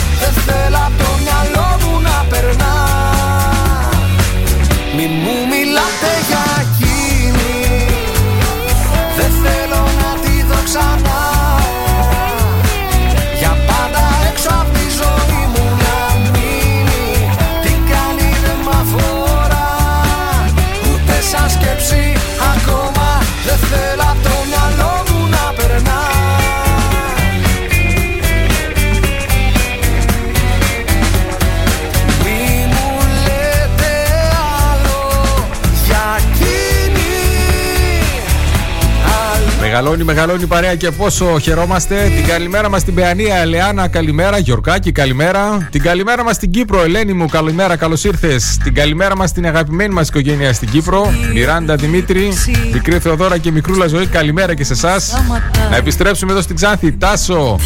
Μεγαλώνει, 39.81 40.05
μεγαλώνει 40.05 40.43
η 40.43 40.47
παρέα 40.47 40.75
και 40.75 40.91
πόσο 40.91 41.39
χαιρόμαστε. 41.39 42.13
Την 42.17 42.27
καλημέρα 42.27 42.69
μας 42.69 42.81
στην 42.81 42.95
Παιανία, 42.95 43.37
Ελεάνα, 43.37 43.89
καλημέρα. 43.89 44.39
Γιορκάκη, 44.39 44.93
καλημέρα. 44.93 45.69
Την 45.71 45.83
καλημέρα 45.83 46.25
μας 46.25 46.35
στην 46.35 46.51
Κύπρο, 46.51 46.83
Ελένη 46.83 47.13
μου, 47.13 47.27
καλημέρα, 47.27 47.77
καλώς 47.77 48.05
ήρθες. 48.05 48.59
Την 48.65 48.75
καλημέρα 48.75 49.17
μας 49.17 49.31
στην 49.31 49.47
αγαπημένη 49.47 49.95
μας 49.95 50.09
οικογένεια 50.09 50.53
στην 50.53 50.71
Κύπρο, 50.71 51.13
Μιράντα, 51.33 51.77
Δημήτρη, 51.77 52.33
μικρή 52.73 52.99
Θεοδόρα 52.99 53.39
και 53.39 53.53
μικρούλα 53.53 53.87
ζωή, 53.87 54.07
καλημέρα 54.07 54.55
και 54.55 54.65
σε 54.65 54.73
εσάς. 54.73 55.23
Να 55.71 55.77
επιστρέψουμε 55.77 56.33
εδώ 56.33 56.41
στην 56.41 56.57
Ξάνθη, 56.57 56.93
Τάσο. 56.93 57.59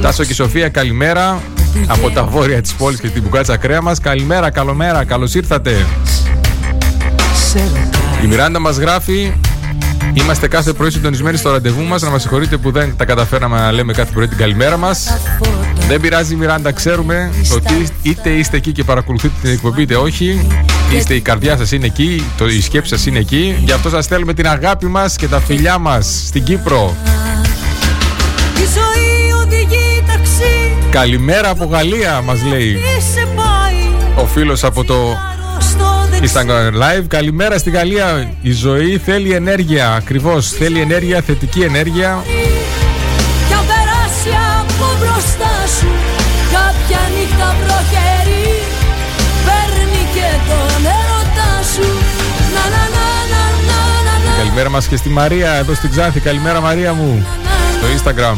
Τάσο 0.00 0.24
και 0.24 0.34
Σοφία, 0.34 0.68
καλημέρα. 0.68 1.40
Από 1.86 2.10
τα 2.10 2.24
βόρεια 2.24 2.62
της 2.62 2.72
πόλης 2.72 3.00
και 3.00 3.08
την 3.08 3.22
μπουκάτσα 3.22 3.56
κρέα 3.56 3.80
μας. 3.80 4.00
Καλημέρα, 4.00 4.50
καλομέρα, 4.50 5.04
καλώς 5.04 5.34
ήρθατε. 5.34 5.86
Η 8.22 8.26
Μιράντα 8.26 8.58
μας 8.58 8.76
γράφει 8.76 9.32
Είμαστε 10.12 10.48
κάθε 10.48 10.72
πρωί 10.72 10.90
συντονισμένοι 10.90 11.36
στο 11.36 11.50
ραντεβού 11.50 11.82
μας. 11.82 12.02
Να 12.02 12.10
μας 12.10 12.22
συγχωρείτε 12.22 12.56
που 12.56 12.70
δεν 12.70 12.96
τα 12.96 13.04
καταφέραμε 13.04 13.58
να 13.58 13.72
λέμε 13.72 13.92
κάθε 13.92 14.12
πρωί 14.12 14.28
την 14.28 14.38
καλημέρα 14.38 14.76
μας. 14.76 15.18
Δεν 15.88 16.00
πειράζει, 16.00 16.34
Μιράντα, 16.36 16.72
ξέρουμε 16.72 17.30
ότι 17.52 17.86
είτε 18.02 18.30
είστε 18.30 18.56
εκεί 18.56 18.72
και 18.72 18.84
παρακολουθείτε 18.84 19.34
την 19.42 19.50
εκπομπή, 19.50 19.82
είτε 19.82 19.94
όχι. 19.96 20.46
Είστε 20.96 21.14
η 21.14 21.20
καρδιά 21.20 21.56
σας 21.56 21.72
είναι 21.72 21.86
εκεί, 21.86 22.24
το, 22.36 22.46
η 22.46 22.60
σκέψη 22.60 22.90
σας 22.90 23.06
είναι 23.06 23.18
εκεί. 23.18 23.56
Γι' 23.64 23.72
αυτό 23.72 23.88
σας 23.88 24.04
στέλνουμε 24.04 24.34
την 24.34 24.48
αγάπη 24.48 24.86
μας 24.86 25.16
και 25.16 25.28
τα 25.28 25.40
φιλιά 25.40 25.78
μας 25.78 26.22
στην 26.26 26.44
Κύπρο. 26.44 26.96
Καλημέρα 30.90 31.50
από 31.50 31.64
Γαλλία, 31.64 32.22
μας 32.22 32.42
λέει 32.42 32.78
ο 34.14 34.26
φίλος 34.26 34.64
από 34.64 34.84
το 34.84 35.16
Instagram 36.22 36.74
Live. 36.82 37.06
Καλημέρα 37.08 37.58
στη 37.58 37.70
Γαλλία. 37.70 38.32
Η 38.42 38.52
ζωή 38.52 38.98
θέλει 38.98 39.32
ενέργεια. 39.32 39.92
Ακριβώς. 39.92 40.48
Θέλει 40.48 40.80
ενέργεια, 40.80 41.20
θετική 41.20 41.60
ενέργεια. 41.60 42.22
Κι 43.48 43.54
αν 43.54 43.64
περάσει 43.66 44.30
από 44.58 44.86
μπροστά 44.98 45.54
σου 45.78 45.90
κάποια 46.52 47.00
νύχτα 47.14 47.56
προχερή, 47.60 48.48
παίρνει 49.46 50.02
και 50.14 50.28
τον 50.48 50.84
έρωτά 50.98 51.52
σου. 51.72 51.88
Να, 52.54 52.64
να, 52.74 52.82
να, 52.96 53.06
να, 53.32 53.42
να, 53.68 53.80
να, 54.06 54.30
να. 54.30 54.38
Καλημέρα 54.38 54.70
μας 54.70 54.86
και 54.86 54.96
στη 54.96 55.08
Μαρία 55.08 55.52
εδώ 55.52 55.74
στην 55.74 55.90
Ξάνθη. 55.90 56.20
Καλημέρα, 56.20 56.60
Μαρία 56.60 56.92
μου. 56.92 57.26
Στο 57.78 57.86
Instagram. 58.10 58.36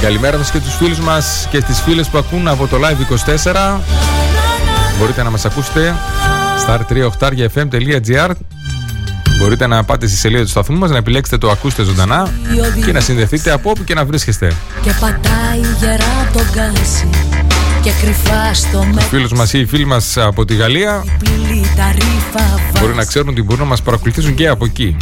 Καλημέρα 0.00 0.36
σας 0.36 0.50
και 0.50 0.58
τους 0.58 0.74
φίλους 0.74 0.98
μας 0.98 1.48
και 1.50 1.60
στις 1.60 1.80
φίλες 1.80 2.08
που 2.08 2.18
ακούν 2.18 2.48
από 2.48 2.66
το 2.66 2.76
Live24 2.76 3.78
Μπορείτε 4.98 5.22
να 5.22 5.30
μας 5.30 5.44
ακούσετε 5.44 5.94
star3octargafm.gr 6.66 8.30
Μπορείτε 9.38 9.66
να 9.66 9.84
πάτε 9.84 10.06
στη 10.06 10.16
σελίδα 10.16 10.42
του 10.42 10.48
σταθμού 10.48 10.78
μας, 10.78 10.90
να 10.90 10.96
επιλέξετε 10.96 11.38
το 11.38 11.50
ακούστε 11.50 11.82
ζωντανά 11.82 12.32
και 12.84 12.92
να 12.92 13.00
συνδεθείτε 13.00 13.50
από 13.50 13.70
όπου 13.70 13.84
και 13.84 13.94
να 13.94 14.04
βρίσκεστε. 14.04 14.52
Και 14.82 14.92
πατάει 15.00 15.60
γερά 15.78 16.30
το 16.32 16.40
γκάζι 16.52 17.08
και 17.82 17.90
κρυφά 18.02 18.54
στο 18.54 18.84
μέτρο. 18.84 19.08
Φίλους 19.08 19.32
μας 19.32 19.52
ή 19.52 19.58
οι 19.60 19.66
φίλοι 19.66 19.84
μας 19.84 20.16
από 20.16 20.44
τη 20.44 20.54
Γαλλία 20.54 21.04
μπορεί 22.80 22.94
να 22.94 23.04
ξέρουν 23.04 23.28
ότι 23.28 23.42
μπορούν 23.42 23.62
να 23.62 23.68
μας 23.68 23.82
παρακολουθήσουν 23.82 24.34
και 24.34 24.48
από 24.48 24.64
εκεί. 24.64 24.96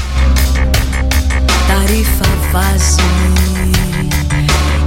Τα 1.68 1.82
ρήφα 1.86 2.28
βάζει 2.52 3.02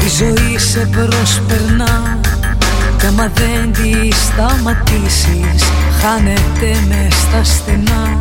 η 0.05 0.09
ζωή 0.17 0.57
σε 0.57 0.89
προσπερνά 0.91 2.19
Κι 2.99 3.05
άμα 3.05 3.31
δεν 3.33 3.71
τη 3.71 4.15
σταματήσεις 4.15 5.63
Χάνεται 6.01 6.77
μες 6.87 7.13
στα 7.13 7.43
στενά. 7.43 8.19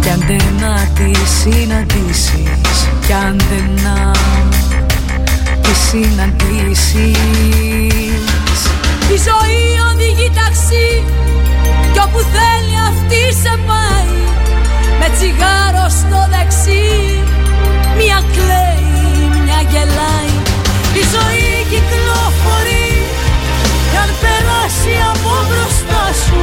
Κι 0.00 0.08
αν 0.08 0.24
δεν 0.26 0.44
να 0.60 0.88
τη 0.94 1.12
συναντήσεις 1.40 2.88
Κι 3.06 3.12
αν 3.12 3.36
δεν 3.36 3.82
να 3.82 4.10
τη 5.60 5.74
συναντήσεις. 5.88 7.16
Η 9.14 9.16
ζωή 9.28 9.62
οδηγεί 9.92 10.30
ταξί 10.34 11.04
Κι 11.92 11.98
όπου 11.98 12.18
θέλει 12.34 12.76
αυτή 12.88 13.22
σε 13.42 13.58
πάει. 13.66 14.16
Με 14.98 15.08
τσιγάρο 15.16 15.88
στο 15.88 16.20
δεξί 16.32 17.22
Μια 17.96 18.22
κλαίει, 18.32 19.42
μια 19.44 19.60
γελάει 19.70 20.33
η 21.00 21.04
ζωή 21.14 21.48
κυκλοφορεί. 21.72 22.90
Κι 23.90 24.00
αν 24.04 24.10
περάσει 24.22 24.94
από 25.12 25.30
μπροστά 25.48 26.04
σου 26.24 26.40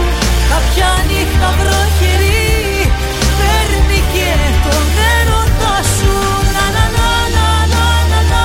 Κάποια 0.51 0.89
νύχτα 1.07 1.49
βροχερή 1.59 2.91
Παίρνει 3.39 3.99
και 4.13 4.29
τον 4.65 4.87
έρωτά 5.15 5.77
σου. 5.95 6.13
Να, 6.55 6.65
να, 6.75 6.85
να, 6.97 7.09
να, 7.35 7.87
να, 8.11 8.19
να. 8.31 8.43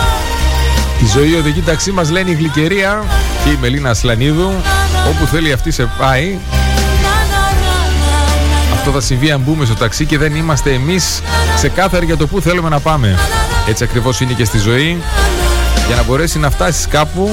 Η 1.05 1.07
ζωή 1.15 1.35
οδηγεί 1.35 1.61
ταξί 1.61 1.93
μας 1.93 2.11
λένε 2.11 2.31
η 2.31 2.35
Γλυκερία 2.35 3.05
και 3.45 3.51
η 3.51 3.59
Μελίνα 3.61 3.95
Σλανίδου 3.95 4.53
Όπου 5.09 5.27
θέλει 5.27 5.53
αυτή 5.53 5.71
σε 5.71 5.89
πάει. 5.99 6.39
Αυτό 8.73 8.91
θα 8.91 9.01
συμβεί 9.01 9.31
αν 9.31 9.41
μπούμε 9.41 9.65
στο 9.65 9.75
ταξί 9.75 10.07
και 10.07 10.19
δεν 10.19 10.35
είμαστε 10.35 10.73
εμείς 10.73 11.23
ξεκάθαροι 11.57 12.07
για 12.07 12.17
το 12.17 12.27
που 12.27 12.41
θέλουμε 12.41 12.69
να 12.69 12.81
πάμε. 12.81 13.19
Έτσι 13.69 13.85
ακριβώς 13.85 14.21
είναι 14.21 14.33
και 14.33 14.45
στη 14.45 14.59
ζωή 14.59 15.03
για 15.87 15.97
να 15.97 16.03
μπορέσει 16.03 16.39
να 16.39 16.51
φτάσεις 16.51 16.87
κάπου 16.87 17.31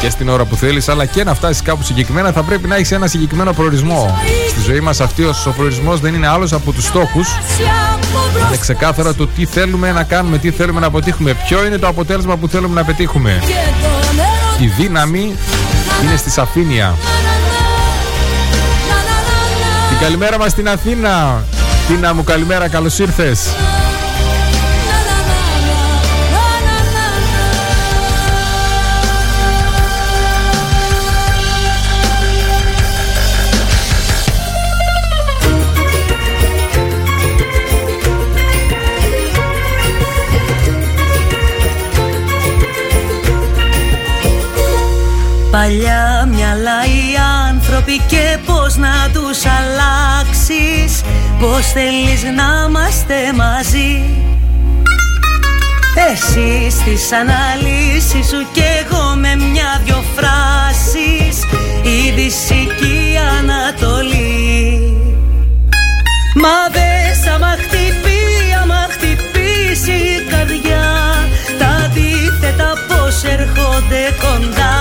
και 0.00 0.10
στην 0.10 0.28
ώρα 0.28 0.44
που 0.44 0.56
θέλεις 0.56 0.88
αλλά 0.88 1.04
και 1.04 1.24
να 1.24 1.34
φτάσεις 1.34 1.62
κάπου 1.62 1.82
συγκεκριμένα 1.82 2.32
θα 2.32 2.42
πρέπει 2.42 2.68
να 2.68 2.76
έχεις 2.76 2.92
ένα 2.92 3.06
συγκεκριμένο 3.06 3.52
προορισμό. 3.52 4.18
Στη 4.48 4.60
ζωή 4.60 4.80
μας 4.80 5.00
αυτή 5.00 5.22
ο 5.22 5.34
προορισμός 5.56 6.00
δεν 6.00 6.14
είναι 6.14 6.26
άλλος 6.26 6.52
από 6.52 6.72
τους 6.72 6.84
στόχους. 6.84 7.28
Είναι 8.46 8.56
ξεκάθαρα 8.56 9.14
το 9.14 9.26
τι 9.26 9.44
θέλουμε 9.44 9.92
να 9.92 10.02
κάνουμε 10.02 10.38
τι 10.38 10.50
θέλουμε 10.50 10.80
να 10.80 10.86
αποτύχουμε. 10.86 11.34
Ποιο 11.48 11.66
είναι 11.66 11.78
το 11.78 11.86
αποτέλεσμα 11.86 12.36
που 12.36 12.48
θέλουμε 12.48 12.74
να 12.74 12.84
πετύχουμε. 12.84 13.42
Η 14.60 14.66
δύναμη 14.66 15.34
είναι 16.04 16.16
στη 16.16 16.30
σαφήνεια. 16.30 16.94
Την 19.88 19.98
καλημέρα 20.00 20.38
μας 20.38 20.50
στην 20.50 20.68
Αθήνα. 20.68 21.44
Τίνα 21.88 22.14
μου 22.14 22.24
καλημέρα 22.24 22.68
καλώς 22.68 22.98
ήρθες 22.98 23.48
άνθρωποι 47.82 48.00
και 48.06 48.38
πώς 48.46 48.76
να 48.76 49.08
τους 49.12 49.40
αλλάξεις 49.58 51.02
Πώς 51.40 51.72
θέλεις 51.72 52.22
να 52.22 52.66
είμαστε 52.68 53.14
μαζί. 53.34 54.02
Εσύ 56.10 56.70
στις 56.70 57.12
αναλύσεις 57.12 58.26
σου 58.26 58.46
και 58.52 58.64
εγώ 58.84 59.14
με 59.16 59.34
μια-δυο 59.34 60.02
φράσεις 60.14 61.36
Η 61.82 62.10
Δύση 62.10 62.68
Ανατολή 63.38 64.96
Μα 66.34 66.56
δες 66.72 67.32
άμα 67.34 67.50
χτυπεί, 67.62 68.20
άμα 68.62 68.86
χτυπήσει 68.90 69.92
η 69.92 70.30
καρδιά 70.30 70.86
Τα 71.58 71.66
αντίθετα 71.84 72.72
πως 72.88 73.22
έρχονται 73.24 74.02
κοντά 74.20 74.71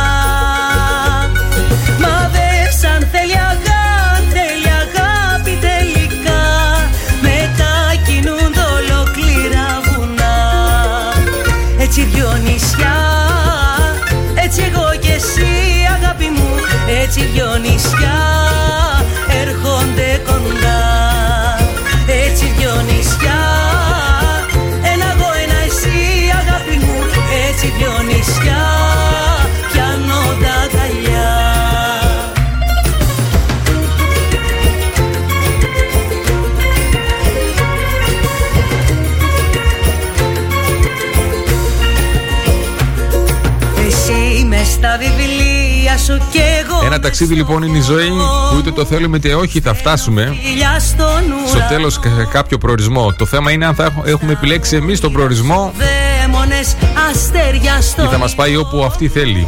Ένα 46.93 46.99
ταξίδι 46.99 47.35
λοιπόν 47.35 47.63
είναι 47.63 47.77
η 47.77 47.81
ζωή 47.81 48.07
που 48.51 48.57
είτε 48.59 48.71
το 48.71 48.85
θέλουμε 48.85 49.17
είτε 49.17 49.33
όχι 49.33 49.59
θα 49.59 49.73
φτάσουμε 49.73 50.37
Φιλιά 50.43 50.79
στον 50.79 51.07
στο 51.47 51.55
ουρανό 51.57 51.69
τέλος 51.69 51.93
σε 51.93 52.27
κάποιο 52.31 52.57
προορισμό. 52.57 53.13
Το 53.17 53.25
θέμα 53.25 53.51
είναι 53.51 53.65
αν 53.65 53.75
θα 53.75 53.83
έχ- 53.83 54.07
έχουμε 54.07 54.31
επιλέξει 54.31 54.75
εμείς 54.75 54.99
τον 54.99 55.11
προορισμό 55.11 55.73
Δαίμονες 55.77 56.75
αστέρια 57.11 57.77
ή 57.79 57.81
στον 57.81 58.09
θα 58.09 58.17
μας 58.17 58.35
πάει 58.35 58.55
όπου 58.55 58.83
αυτή 58.83 59.07
θέλει. 59.07 59.47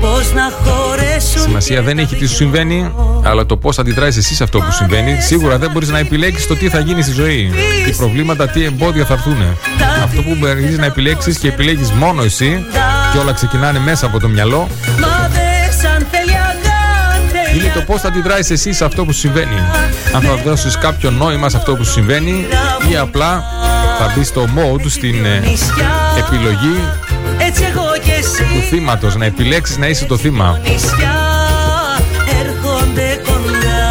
Πώς 0.00 0.32
να 0.32 0.50
χωρέσουν 0.64 1.40
Σημασία 1.40 1.82
δεν 1.82 1.98
έχει 1.98 2.16
τι 2.16 2.26
σου 2.26 2.34
συμβαίνει, 2.34 2.92
αλλά 3.22 3.46
το 3.46 3.56
πώς 3.56 3.78
αντιδράσει 3.78 4.18
εσύ 4.18 4.34
σε 4.34 4.42
αυτό 4.42 4.58
που 4.58 4.72
συμβαίνει. 4.72 5.20
Σίγουρα 5.20 5.58
δεν 5.58 5.70
μπορείς 5.70 5.88
να 5.88 5.98
επιλέξεις 5.98 6.46
το 6.46 6.56
τι 6.56 6.68
θα 6.68 6.78
γίνει 6.78 7.02
στη 7.02 7.12
ζωή. 7.12 7.52
Τι 7.84 7.92
προβλήματα, 7.92 8.48
τι 8.48 8.64
εμπόδια 8.64 9.04
θα 9.04 9.12
έρθουν. 9.12 9.36
Αυτό 10.04 10.22
που 10.22 10.34
μπορεί 10.38 10.76
να 10.78 10.86
επιλέξεις 10.86 11.38
και 11.38 11.48
επιλέγεις 11.48 11.90
μόνο 11.90 12.22
εσύ, 12.22 12.64
και 13.12 13.18
όλα 13.18 13.32
ξεκινάνε 13.32 13.78
μέσα 13.78 14.06
από 14.06 14.20
το 14.20 14.28
μυαλό, 14.28 14.68
είναι 17.56 17.70
το 17.74 17.80
πώς 17.80 18.00
θα 18.00 18.08
αντιδράσει 18.08 18.52
εσύ 18.52 18.72
σε 18.72 18.84
αυτό 18.84 19.04
που 19.04 19.12
σου 19.12 19.18
συμβαίνει. 19.18 19.56
Αν 20.14 20.20
θα 20.22 20.34
δώσεις 20.44 20.78
κάποιο 20.78 21.10
νόημα 21.10 21.48
σε 21.48 21.56
αυτό 21.56 21.76
που 21.76 21.84
σου 21.84 21.92
συμβαίνει, 21.92 22.46
ή 22.90 22.96
απλά 22.96 23.44
θα 23.98 24.12
μπεις 24.16 24.28
στο 24.28 24.44
mode, 24.56 24.84
στην 24.88 25.24
ε, 25.24 25.42
επιλογή 26.18 26.80
Έτσι 27.38 27.62
εγώ 27.70 27.84
κι 28.02 28.10
εσύ 28.10 28.42
του 28.42 28.60
θύματος, 28.68 29.16
να 29.16 29.24
επιλέξεις 29.24 29.76
να 29.78 29.86
είσαι 29.86 30.04
το 30.04 30.16
θύμα. 30.16 30.60
νησιά 30.62 31.14
έρχονται 32.40 33.20
κοντά 33.24 33.84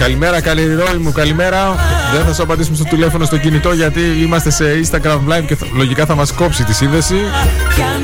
Καλημέρα, 0.00 0.40
καλή 0.40 0.66
μου, 1.00 1.12
καλημέρα. 1.12 1.74
Δεν 2.14 2.24
θα 2.26 2.34
σου 2.34 2.42
απαντήσουμε 2.42 2.76
στο 2.76 2.84
τηλέφωνο 2.84 3.24
στο 3.24 3.36
κινητό 3.36 3.72
γιατί 3.72 4.00
είμαστε 4.00 4.50
σε 4.50 4.64
Instagram 4.84 5.18
Live 5.28 5.44
και 5.46 5.56
θα- 5.56 5.66
λογικά 5.76 6.06
θα 6.06 6.14
μας 6.14 6.32
κόψει 6.32 6.64
τη 6.64 6.74
σύνδεση. 6.74 7.14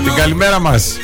Την 0.05 0.15
καλημέρα 0.15 0.61
μας. 0.61 0.97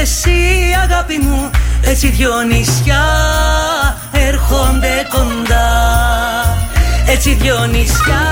Εσύ 0.00 0.30
αγάπη 0.82 1.18
μου 1.18 1.50
Έτσι 1.84 2.08
δυο 2.08 2.40
νησιά 2.42 3.04
έρχονται 4.12 5.06
κοντά. 5.10 5.68
Έτσι 7.06 7.34
δυο 7.34 7.66
νησιά 7.66 8.22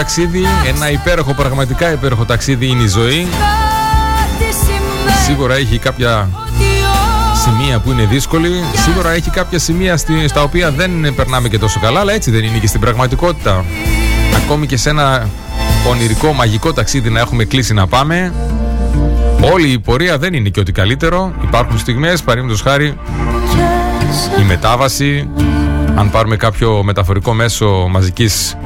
ταξίδι, 0.00 0.44
ένα 0.66 0.90
υπέροχο 0.90 1.34
πραγματικά 1.34 1.92
υπέροχο 1.92 2.24
ταξίδι 2.24 2.66
είναι 2.66 2.82
η 2.82 2.86
ζωή. 2.88 3.26
κάτι 4.20 4.54
σημαίνει 4.54 5.24
Σίγουρα 5.26 5.54
έχει 5.54 5.78
κάποια 5.78 6.28
ότι 6.46 6.64
όλα 6.64 7.34
σημεία 7.34 7.78
που 7.78 7.90
είναι 7.90 8.04
δύσκολη. 8.04 8.50
Σίγουρα 8.84 9.10
έχει 9.10 9.30
κάποια 9.30 9.58
σημεία 9.58 9.96
στη- 9.96 10.28
στα 10.28 10.42
οποία 10.42 10.70
δεν 10.70 11.14
περνάμε 11.14 11.48
και 11.48 11.58
τόσο 11.58 11.80
καλά, 11.80 12.00
αλλά 12.00 12.12
έτσι 12.12 12.30
δεν 12.30 12.44
είναι 12.44 12.58
και 12.58 12.66
στην 12.66 12.80
πραγματικότητα. 12.80 13.64
Ακόμη 14.36 14.66
και 14.66 14.76
σε 14.76 14.90
ένα 14.90 15.28
ονειρικό, 15.90 16.32
μαγικό 16.32 16.72
ταξίδι 16.72 17.10
να 17.10 17.20
έχουμε 17.20 17.44
κλείσει 17.44 17.74
να 17.74 17.86
πάμε. 17.86 18.32
Όλη 19.52 19.68
η 19.68 19.78
πορεία 19.78 20.18
δεν 20.18 20.34
είναι 20.34 20.48
και 20.48 20.60
ότι 20.60 20.72
καλύτερο. 20.72 21.32
Υπάρχουν 21.42 21.78
στιγμές, 21.78 22.22
παραδείγματο 22.22 22.62
χάρη, 22.62 22.98
η 24.40 24.42
μετάβαση. 24.46 25.28
Αν 25.94 26.10
πάρουμε 26.10 26.36
κάποιο 26.36 26.82
μεταφορικό 26.84 27.32
μέσο 27.32 27.86
μαζικής 27.90 28.56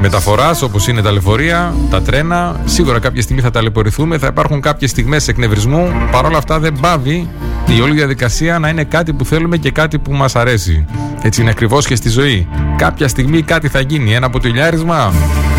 ε, 0.00 0.02
μεταφοράς 0.02 0.62
όπως 0.62 0.88
είναι 0.88 1.02
τα 1.02 1.12
λεωφορεία, 1.12 1.74
τα 1.90 2.02
τρένα 2.02 2.60
σίγουρα 2.64 2.98
κάποια 2.98 3.22
στιγμή 3.22 3.42
θα 3.42 3.50
ταλαιπωρηθούμε. 3.50 4.18
Θα 4.18 4.26
υπάρχουν 4.26 4.60
κάποιες 4.60 4.90
στιγμές 4.90 5.28
εκνευρισμού. 5.28 5.92
Παρόλα 6.10 6.38
αυτά 6.38 6.58
δεν 6.58 6.76
πάβει 6.80 7.28
η 7.66 7.80
όλη 7.80 7.94
διαδικασία 7.94 8.58
να 8.58 8.68
είναι 8.68 8.84
κάτι 8.84 9.12
που 9.12 9.24
θέλουμε 9.24 9.56
και 9.56 9.70
κάτι 9.70 9.98
που 9.98 10.12
μας 10.12 10.36
αρέσει. 10.36 10.84
Έτσι 11.22 11.40
είναι 11.40 11.50
ακριβώς 11.50 11.86
και 11.86 11.94
στη 11.94 12.08
ζωή. 12.08 12.48
Κάποια 12.76 13.08
στιγμή 13.08 13.42
κάτι 13.42 13.68
θα 13.68 13.80
γίνει. 13.80 14.14
Ένα 14.14 14.30
ποτηλιάρισμα 14.30 15.12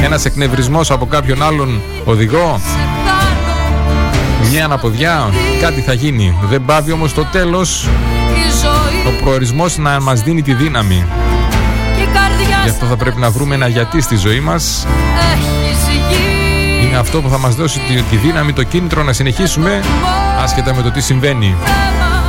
ένας 0.04 0.26
εκνευρισμός 0.26 0.92
από 0.92 1.06
κάποιον 1.06 1.44
άλλον 1.44 1.82
οδηγό 2.06 2.60
μια 4.50 4.66
αναποδιά 4.66 5.30
κάτι 5.62 5.82
θα 5.82 5.94
γίνει. 5.94 6.38
Δεν 6.50 6.66
πάβει 6.66 6.92
όμως 6.92 7.14
το 7.14 7.26
τέλος. 7.32 7.84
Η 7.84 8.50
ζωή 8.62 9.16
ο 9.16 9.24
προορισμός 9.24 9.78
να 9.78 10.02
μας 10.02 10.22
δίνει 10.22 10.42
τη 10.42 10.54
δύναμη. 10.54 11.06
και 11.06 11.08
η 11.08 11.10
καρδιά 11.10 11.41
Γι' 12.64 12.70
αυτό 12.70 12.86
θα 12.86 12.96
πρέπει 12.96 13.20
να 13.20 13.30
βρούμε 13.30 13.56
ένα 13.56 13.68
γιατί 13.68 14.02
στη 14.02 14.16
ζωή 14.16 14.40
μας. 14.40 14.88
Έχεις 15.34 15.80
γη 16.10 16.88
Είναι 16.88 16.98
αυτό 16.98 17.22
που 17.22 17.30
θα 17.30 17.38
μας 17.38 17.56
δώσει 17.56 17.80
τη, 17.80 18.02
τη 18.02 18.16
δύναμη, 18.16 18.54
το 18.54 18.64
κίνητρο 18.64 19.04
να 19.04 19.14
συνεχίσουμε 19.14 19.82
Άσχετα 20.44 20.76
με 20.76 20.82
το 20.82 20.92
τι 20.92 21.02
συμβαίνει. 21.02 21.56
Θέμα 21.64 22.24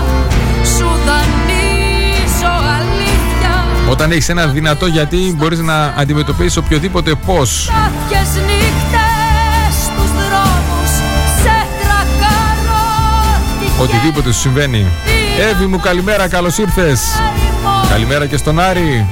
σου 0.77 0.85
δανείζω 1.07 2.53
αλήθεια 2.79 3.65
Όταν 3.91 4.11
έχεις 4.11 4.29
ένα 4.29 4.47
δυνατό 4.47 4.87
γιατί 4.87 5.35
μπορείς 5.37 5.59
να 5.59 5.85
αντιμετωπίσεις 5.85 6.57
οποιοδήποτε 6.57 7.15
πώς. 7.27 7.71
Κάποιες 7.73 8.45
νύχτες 8.45 9.75
στους 9.75 10.11
δρόμους 10.11 10.91
σε 11.43 11.67
τρακάρω 11.81 12.83
τη 13.61 13.83
Οτιδήποτε 13.83 14.33
σου 14.33 14.41
συμβαίνει. 14.41 14.87
Εύη 15.51 15.67
μου 15.67 15.81
καλημέρα, 15.81 16.29
καλώς 16.29 16.59
ήρθες. 16.59 17.01
χέρι 17.01 17.89
Καλημέρα 17.91 18.27
και 18.27 18.37
στον 18.37 18.61
Άρη 18.61 19.07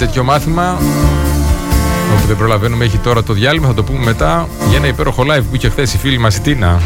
τέτοιο 0.00 0.24
μάθημα. 0.24 0.78
Όπου 2.16 2.26
δεν 2.26 2.36
προλαβαίνουμε 2.36 2.84
έχει 2.84 2.98
τώρα 2.98 3.22
το 3.22 3.32
διάλειμμα. 3.32 3.66
Θα 3.66 3.74
το 3.74 3.82
πούμε 3.82 4.04
μετά. 4.04 4.48
Για 4.68 4.76
ένα 4.76 4.86
υπέροχο 4.86 5.22
live 5.22 5.42
που 5.50 5.56
είχε 5.56 5.68
χθες 5.68 5.94
η 5.94 5.98
φίλη 5.98 6.18
μας 6.18 6.36
η 6.36 6.40
Τίνα 6.40 6.80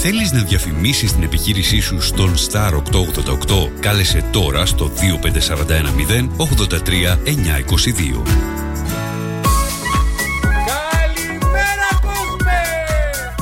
Θέλεις 0.00 0.32
να 0.32 0.42
διαφημίσεις 0.42 1.12
την 1.12 1.22
επιχείρησή 1.22 1.80
σου 1.80 2.00
στον 2.00 2.34
Star 2.50 2.72
888? 2.72 3.70
Κάλεσε 3.80 4.24
τώρα 4.32 4.66
στο 4.66 4.90
25410 4.90 6.28
83 6.36 7.18
922. 7.24 8.22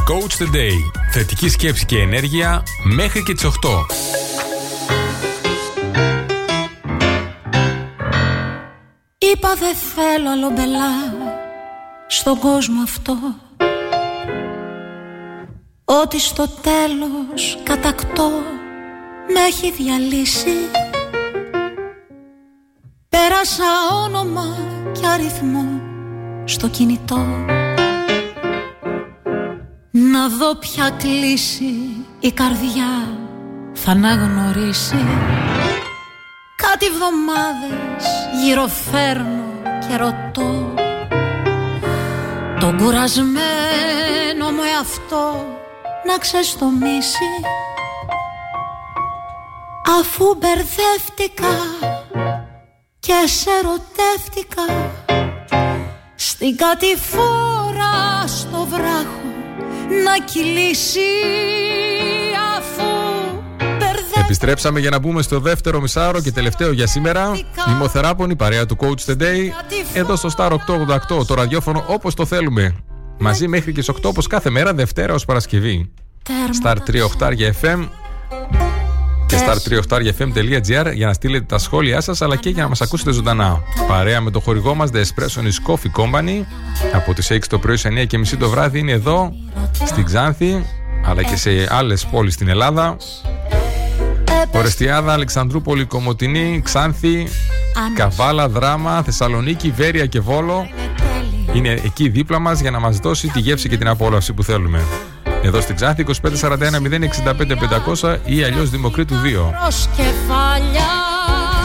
Coach 0.08 0.42
the 0.42 0.54
Day. 0.54 0.78
Θετική 1.12 1.48
σκέψη 1.48 1.84
και 1.84 1.98
ενέργεια 1.98 2.62
μέχρι 2.84 3.22
και 3.22 3.32
τις 3.32 3.44
8. 3.44 3.50
Είπα 9.18 9.54
δεν 9.54 9.74
θέλω 9.94 10.30
άλλο 10.30 10.50
μπελά 10.50 11.14
στον 12.06 12.38
κόσμο 12.38 12.82
αυτό 12.82 13.45
Ότι 15.88 16.20
στο 16.20 16.48
τέλος 16.48 17.58
κατακτώ 17.62 18.30
με 19.32 19.40
έχει 19.48 19.70
διαλύσει. 19.70 20.54
Πέρασα 23.08 23.64
όνομα 24.04 24.56
και 24.92 25.06
αριθμό 25.06 25.80
στο 26.44 26.68
κινητό. 26.68 27.26
Να 29.90 30.28
δω 30.28 30.56
ποια 30.56 30.90
κλείσει 30.90 31.74
η 32.20 32.32
καρδιά 32.32 33.18
θα 33.72 33.90
αναγνωρίσει. 33.90 35.06
Κάτι 36.56 36.86
βδομάδες 36.90 38.06
γύρω 38.42 38.66
φέρνω 38.66 39.44
και 39.88 39.96
ρωτώ. 39.96 40.74
Τον 42.60 42.76
κουρασμένο 42.76 44.50
μου 44.52 44.62
εαυτό 44.74 45.55
να 46.06 46.18
ξεστομίσει 46.18 47.30
Αφού 50.00 50.24
μπερδεύτηκα 50.38 51.54
και 52.98 53.12
σε 53.26 53.50
ερωτεύτηκα 53.50 54.92
Στην 56.14 56.56
κατηφόρα 56.56 58.26
στο 58.26 58.66
βράχο 58.70 59.20
να 60.04 60.24
κυλήσει 60.24 61.00
Αφού 62.56 62.84
Επιστρέψαμε 64.20 64.80
για 64.80 64.90
να 64.90 64.98
μπούμε 64.98 65.22
στο 65.22 65.40
δεύτερο 65.40 65.80
μισάρο 65.80 66.20
και 66.20 66.32
τελευταίο 66.32 66.72
για 66.72 66.86
σήμερα. 66.86 67.32
Είμαι 67.68 67.84
ο 67.84 67.88
Θεράπων, 67.88 68.36
παρέα 68.36 68.66
του 68.66 68.76
Coach 68.80 69.10
the 69.10 69.22
Day. 69.22 69.50
Εδώ 69.94 70.16
στο 70.16 70.28
Star 70.36 70.50
888, 70.50 71.26
το 71.26 71.34
ραδιόφωνο 71.34 71.84
όπως 71.86 72.14
το 72.14 72.26
θέλουμε. 72.26 72.74
Μαζί 73.18 73.48
μέχρι 73.48 73.72
και 73.72 73.82
στις 73.82 73.94
8 73.96 74.08
όπως 74.08 74.26
κάθε 74.26 74.50
μέρα, 74.50 74.74
Δευτέρα 74.74 75.14
ως 75.14 75.24
Παρασκευή. 75.24 75.90
Star 76.62 76.76
38 77.18 77.32
FM 77.62 77.88
και 79.26 79.36
star38fm.gr 79.36 80.92
για 80.94 81.06
να 81.06 81.12
στείλετε 81.12 81.44
τα 81.44 81.58
σχόλιά 81.58 82.00
σας 82.00 82.22
αλλά 82.22 82.36
και 82.36 82.48
για 82.48 82.62
να 82.62 82.68
μας 82.68 82.80
ακούσετε 82.80 83.12
ζωντανά. 83.12 83.62
Παρέα 83.88 84.20
με 84.20 84.30
το 84.30 84.40
χορηγό 84.40 84.74
μας 84.74 84.90
The 84.92 84.96
Espresso 84.96 85.42
is 85.42 85.72
Coffee 85.72 86.02
Company. 86.02 86.44
Από 86.92 87.14
τις 87.14 87.30
6 87.30 87.38
το 87.48 87.58
πρωί 87.58 87.76
σε 87.76 87.88
9 87.88 88.06
και 88.06 88.18
μισή 88.18 88.36
το 88.36 88.48
βράδυ 88.48 88.78
είναι 88.78 88.92
εδώ 88.92 89.32
στην 89.84 90.04
Ξάνθη 90.04 90.64
αλλά 91.04 91.22
και 91.22 91.36
σε 91.36 91.50
άλλες 91.70 92.06
πόλεις 92.06 92.34
στην 92.34 92.48
Ελλάδα. 92.48 92.96
Ορεστιάδα, 94.54 95.12
Αλεξανδρούπολη, 95.12 95.84
Κομωτινή, 95.84 96.60
Ξάνθη, 96.64 97.26
Καβάλα, 97.94 98.48
Δράμα, 98.48 99.02
Θεσσαλονίκη, 99.02 99.70
Βέρεια 99.70 100.06
και 100.06 100.20
Βόλο. 100.20 100.66
Είναι 101.56 101.80
εκεί 101.84 102.08
δίπλα 102.08 102.38
μας 102.38 102.60
για 102.60 102.70
να 102.70 102.80
μας 102.80 102.98
δώσει 102.98 103.28
τη 103.28 103.40
γεύση 103.40 103.68
και 103.68 103.76
την 103.76 103.88
απόλαυση 103.88 104.32
που 104.32 104.42
θέλουμε. 104.42 104.80
Εδώ 105.42 105.60
στην 105.60 105.74
Ξάνθη 105.74 106.04
2541 106.22 106.26
065 107.24 107.56
500 108.02 108.16
ή 108.24 108.42
αλλιώς 108.42 108.70
Δημοκρίτου 108.70 109.14
2. 109.14 109.18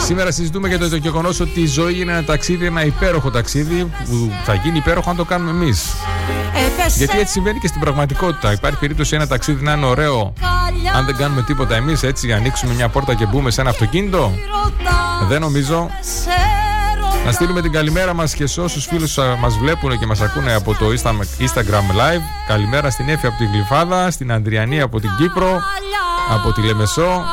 Σήμερα 0.05 0.31
συζητούμε 0.31 0.67
για 0.67 0.79
το 0.79 0.95
γεγονός 0.95 1.39
ότι 1.39 1.61
η 1.61 1.65
ζωή 1.65 1.99
είναι 1.99 2.11
ένα 2.11 2.23
ταξίδι, 2.23 2.65
ένα 2.65 2.85
υπέροχο 2.85 3.31
ταξίδι 3.31 3.91
που 4.05 4.31
θα 4.45 4.53
γίνει 4.53 4.77
υπέροχο 4.77 5.09
αν 5.09 5.15
το 5.15 5.25
κάνουμε 5.25 5.51
εμείς. 5.51 5.93
Γιατί 6.95 7.19
έτσι 7.19 7.31
συμβαίνει 7.31 7.59
και 7.59 7.67
στην 7.67 7.81
πραγματικότητα. 7.81 8.51
Υπάρχει 8.51 8.79
περίπτωση 8.79 9.15
ένα 9.15 9.27
ταξίδι 9.27 9.63
να 9.63 9.73
είναι 9.73 9.85
ωραίο 9.85 10.33
αν 10.95 11.05
δεν 11.05 11.15
κάνουμε 11.15 11.41
τίποτα 11.41 11.75
εμείς, 11.75 12.03
έτσι, 12.03 12.33
ανοίξουμε 12.33 12.73
μια 12.73 12.89
πόρτα 12.89 13.13
και 13.13 13.25
μπούμε 13.25 13.51
σε 13.51 13.61
ένα 13.61 13.69
αυτοκίνητο. 13.69 14.31
Δεν 15.27 15.41
νομίζω. 15.41 15.89
Να 17.25 17.31
στείλουμε 17.31 17.61
την 17.61 17.71
καλημέρα 17.71 18.13
μας 18.13 18.33
και 18.33 18.47
σε 18.47 18.61
όσους 18.61 18.85
φίλους 18.85 19.17
μας 19.39 19.57
βλέπουν 19.57 19.99
και 19.99 20.05
μας 20.05 20.21
ακούνε 20.21 20.53
από 20.53 20.75
το 20.75 20.85
Instagram 21.39 21.95
Live. 21.97 22.21
Καλημέρα 22.47 22.89
στην 22.89 23.09
Έφη 23.09 23.27
από 23.27 23.37
την 23.37 23.51
Γλυφάδα, 23.51 24.11
στην 24.11 24.31
Αντριανή 24.31 24.81
από 24.81 24.99
την 24.99 25.09
Κύπρο, 25.17 25.61
από 26.31 26.51
τη 26.53 26.61
Λεμεσό, 26.61 27.23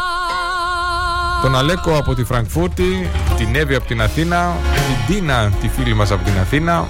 τον 1.43 1.57
Αλέκο 1.57 1.97
από 1.97 2.15
τη 2.15 2.25
Φραγκφούρτη, 2.25 3.11
την 3.37 3.55
Εύη 3.55 3.75
από 3.75 3.87
την 3.87 4.03
Αθήνα, 4.03 4.57
την 4.75 5.15
Τίνα, 5.15 5.53
τη 5.61 5.69
φίλη 5.69 5.95
μας 5.95 6.11
από 6.11 6.25
την 6.25 6.39
Αθήνα. 6.39 6.87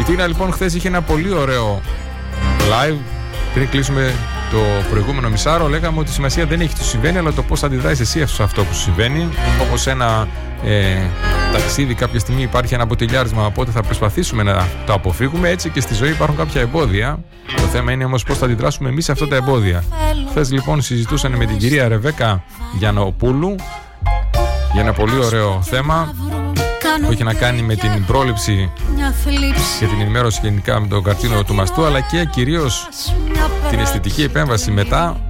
Η 0.00 0.02
Τίνα 0.02 0.26
λοιπόν 0.26 0.52
χθες 0.52 0.74
είχε 0.74 0.88
ένα 0.88 1.02
πολύ 1.02 1.32
ωραίο 1.32 1.80
live 2.58 2.98
πριν 3.54 3.68
κλείσουμε 3.68 4.14
το 4.50 4.58
προηγούμενο 4.90 5.28
μισάρο 5.28 5.68
λέγαμε 5.68 5.98
ότι 5.98 6.10
η 6.10 6.12
σημασία 6.12 6.46
δεν 6.46 6.60
έχει 6.60 6.74
τι 6.74 6.84
συμβαίνει 6.84 7.18
αλλά 7.18 7.32
το 7.32 7.42
πώς 7.42 7.62
αντιδράεις 7.62 8.00
εσύ 8.00 8.26
σε 8.26 8.42
αυτό 8.42 8.64
που 8.64 8.74
σου 8.74 8.80
συμβαίνει. 8.80 9.28
Όπως 9.60 9.86
ένα 9.86 10.28
ε, 10.64 10.96
ταξίδι 11.52 11.94
κάποια 11.94 12.18
στιγμή 12.18 12.42
υπάρχει 12.42 12.74
ένα 12.74 12.82
αποτελιάρισμα 12.82 13.46
οπότε 13.46 13.70
θα 13.70 13.82
προσπαθήσουμε 13.82 14.42
να 14.42 14.68
το 14.86 14.92
αποφύγουμε. 14.92 15.48
Έτσι 15.48 15.70
και 15.70 15.80
στη 15.80 15.94
ζωή 15.94 16.10
υπάρχουν 16.10 16.36
κάποια 16.36 16.60
εμπόδια. 16.60 17.18
Το 17.56 17.62
θέμα 17.62 17.92
είναι 17.92 18.04
όμως 18.04 18.22
πώς 18.22 18.38
θα 18.38 18.44
αντιδράσουμε 18.44 18.88
εμείς 18.88 19.04
σε 19.04 19.12
αυτά 19.12 19.28
τα 19.28 19.36
εμπόδια. 19.36 19.84
Χθες 20.30 20.52
λοιπόν 20.52 20.82
συζητούσαν 20.82 21.32
με 21.32 21.46
την 21.46 21.58
κυρία 21.58 21.88
Ρεβέκα 21.88 22.42
Γιανοπούλου 22.78 23.54
για 24.72 24.80
ένα 24.80 24.92
πολύ 24.92 25.24
ωραίο 25.24 25.62
θέμα 25.62 26.14
που 27.04 27.12
έχει 27.12 27.24
να 27.24 27.34
κάνει 27.34 27.62
με 27.62 27.74
την 27.74 28.04
πρόληψη 28.04 28.70
και 29.78 29.86
την 29.86 30.00
ενημέρωση 30.00 30.40
γενικά 30.42 30.80
με 30.80 30.86
τον 30.86 31.02
καρτίνο 31.02 31.44
του 31.44 31.54
μαστού 31.54 31.84
αλλά 31.84 32.00
και 32.00 32.24
κυρίως 32.24 32.88
την 33.70 33.78
αισθητική 33.78 34.22
επέμβαση 34.22 34.70
μετά 34.70 35.20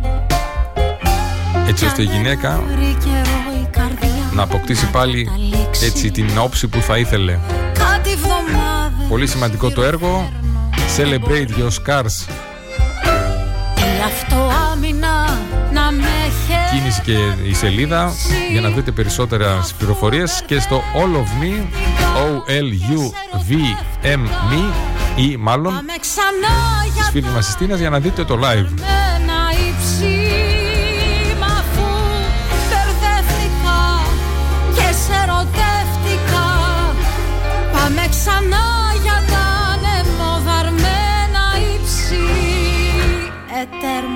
έτσι 1.69 1.87
ώστε 1.87 2.03
η 2.03 2.05
γυναίκα 2.05 2.63
να 4.33 4.43
αποκτήσει 4.43 4.91
πάλι 4.91 5.31
έτσι 5.83 6.11
την 6.11 6.39
όψη 6.39 6.69
που 6.69 6.81
θα 6.81 6.99
ήθελε. 6.99 7.39
Πολύ 9.09 9.27
σημαντικό 9.27 9.71
το 9.71 9.83
έργο. 9.83 10.31
Celebrate 10.97 11.51
Your 11.59 11.71
Scars 11.71 12.27
Κίνηση 16.77 17.01
και 17.01 17.19
η 17.49 17.55
σελίδα 17.55 18.12
για 18.51 18.61
να 18.61 18.69
δείτε 18.69 18.91
περισσότερα 18.91 19.67
πληροφορίες 19.79 20.43
και 20.47 20.61
στο 20.61 20.83
All 20.95 21.15
of 21.17 21.29
Me 21.43 21.65
O-L-U-V-M-Me 22.27 23.12
ή 25.17 25.37
μάλλον 25.37 25.81
της 26.97 27.09
φίλης 27.11 27.31
μας 27.31 27.49
Ιστίνας 27.49 27.79
για 27.79 27.91
να 27.91 28.01
δείτε 28.01 28.25
το 28.25 28.39
live. 28.43 28.69
Πάμε 37.73 38.07
ξανά 38.11 38.93
για 39.03 39.23
τα 39.29 39.45
ανεμοδαρμένα 39.73 41.45
ύψη 41.75 42.25
Ετέρματα 43.62 44.16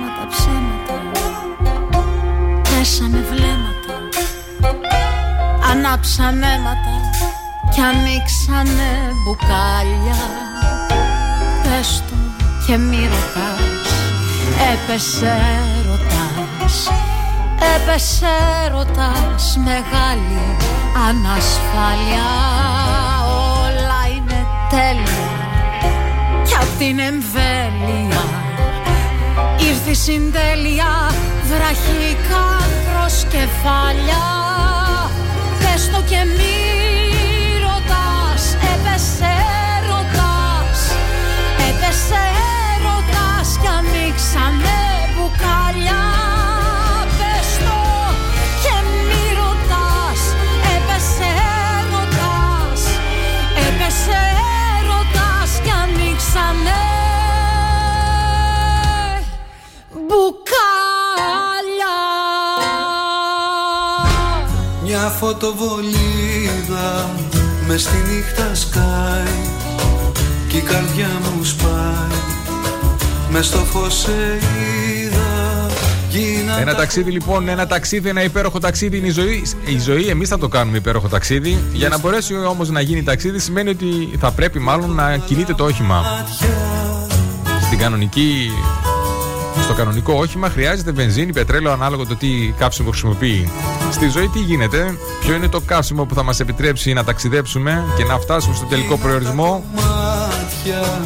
Πέσαμε 2.81 3.25
βλέμματα 3.29 3.95
Ανάψαν 5.71 6.43
αίματα 6.43 6.95
Κι 7.73 7.81
ανοίξανε 7.81 8.91
μπουκάλια. 9.23 10.21
Πες 11.63 12.03
το 12.09 12.15
και 12.65 12.77
μη 12.77 12.97
ρωτάς 12.97 13.89
Έπεσε 14.73 15.37
ρωτάς 15.85 16.89
Έπεσε 17.75 18.35
ρωτάς 18.71 19.57
Μεγάλη 19.57 20.57
ανασφάλεια. 21.09 22.29
Όλα 23.63 24.01
είναι 24.15 24.45
τέλεια 24.69 25.31
Κι 26.45 26.55
απ' 26.55 26.77
την 26.77 26.99
εμβέλεια 26.99 28.23
Ήρθε 29.57 29.89
η 29.89 29.93
συντέλεια 29.93 31.10
Βραχικά 31.51 32.61
κεφάλια 33.29 34.23
Πες 35.59 35.89
το 35.93 36.01
και 36.09 36.25
μη 36.37 36.57
ρωτάς 37.65 38.43
Έπεσε 38.73 39.33
έρωτας 39.77 40.79
Έπεσε 41.69 42.21
έρωτας 42.75 43.57
Κι 43.61 43.67
ανοίξανε 43.67 44.80
φωτοβολίδα 65.21 67.09
με 67.67 67.77
στη 67.77 67.95
νύχτα 68.07 68.55
σκάει 68.55 69.39
Κι 70.47 70.57
η 70.57 70.61
καρδιά 70.61 71.09
μου 71.35 71.43
σπάει 71.43 72.19
με 73.29 73.41
στο 73.41 73.57
φως 73.57 73.99
σε 73.99 74.11
είδα 75.03 75.65
Γίνα 76.09 76.59
Ένα 76.59 76.75
ταξίδι 76.75 77.11
λοιπόν, 77.11 77.47
ένα 77.47 77.67
ταξίδι, 77.67 78.09
ένα 78.09 78.23
υπέροχο 78.23 78.59
ταξίδι 78.59 78.97
είναι 78.97 79.07
η 79.07 79.11
ζωή. 79.11 79.43
Η 79.65 79.79
ζωή, 79.79 80.07
εμείς 80.07 80.29
θα 80.29 80.37
το 80.37 80.47
κάνουμε 80.47 80.77
υπέροχο 80.77 81.07
ταξίδι. 81.07 81.63
Για 81.73 81.89
να 81.89 81.99
μπορέσει 81.99 82.35
όμως 82.35 82.69
να 82.69 82.81
γίνει 82.81 83.03
ταξίδι, 83.03 83.39
σημαίνει 83.39 83.69
ότι 83.69 84.11
θα 84.19 84.31
πρέπει 84.31 84.59
μάλλον 84.59 84.91
να 84.91 85.17
κινείται 85.17 85.53
το 85.53 85.63
όχημα. 85.63 86.25
Στην 87.65 87.77
κανονική. 87.77 88.51
Στο 89.63 89.73
κανονικό 89.73 90.13
όχημα 90.13 90.49
χρειάζεται 90.49 90.91
βενζίνη, 90.91 91.33
πετρέλαιο 91.33 91.71
ανάλογα 91.71 92.05
το 92.05 92.15
τι 92.15 92.53
καύσιμο 92.57 92.89
χρησιμοποιεί. 92.89 93.51
Στη 93.91 94.09
ζωή 94.09 94.27
τι 94.27 94.39
γίνεται, 94.39 94.97
ποιο 95.19 95.35
είναι 95.35 95.47
το 95.47 95.59
καύσιμο 95.59 96.05
που 96.05 96.15
θα 96.15 96.23
μας 96.23 96.39
επιτρέψει 96.39 96.93
να 96.93 97.03
ταξιδέψουμε 97.03 97.83
και 97.97 98.03
να 98.03 98.19
φτάσουμε 98.19 98.55
στο 98.55 98.65
τελικό 98.65 98.97
προορισμό; 98.97 99.63
μάτια 99.75 101.01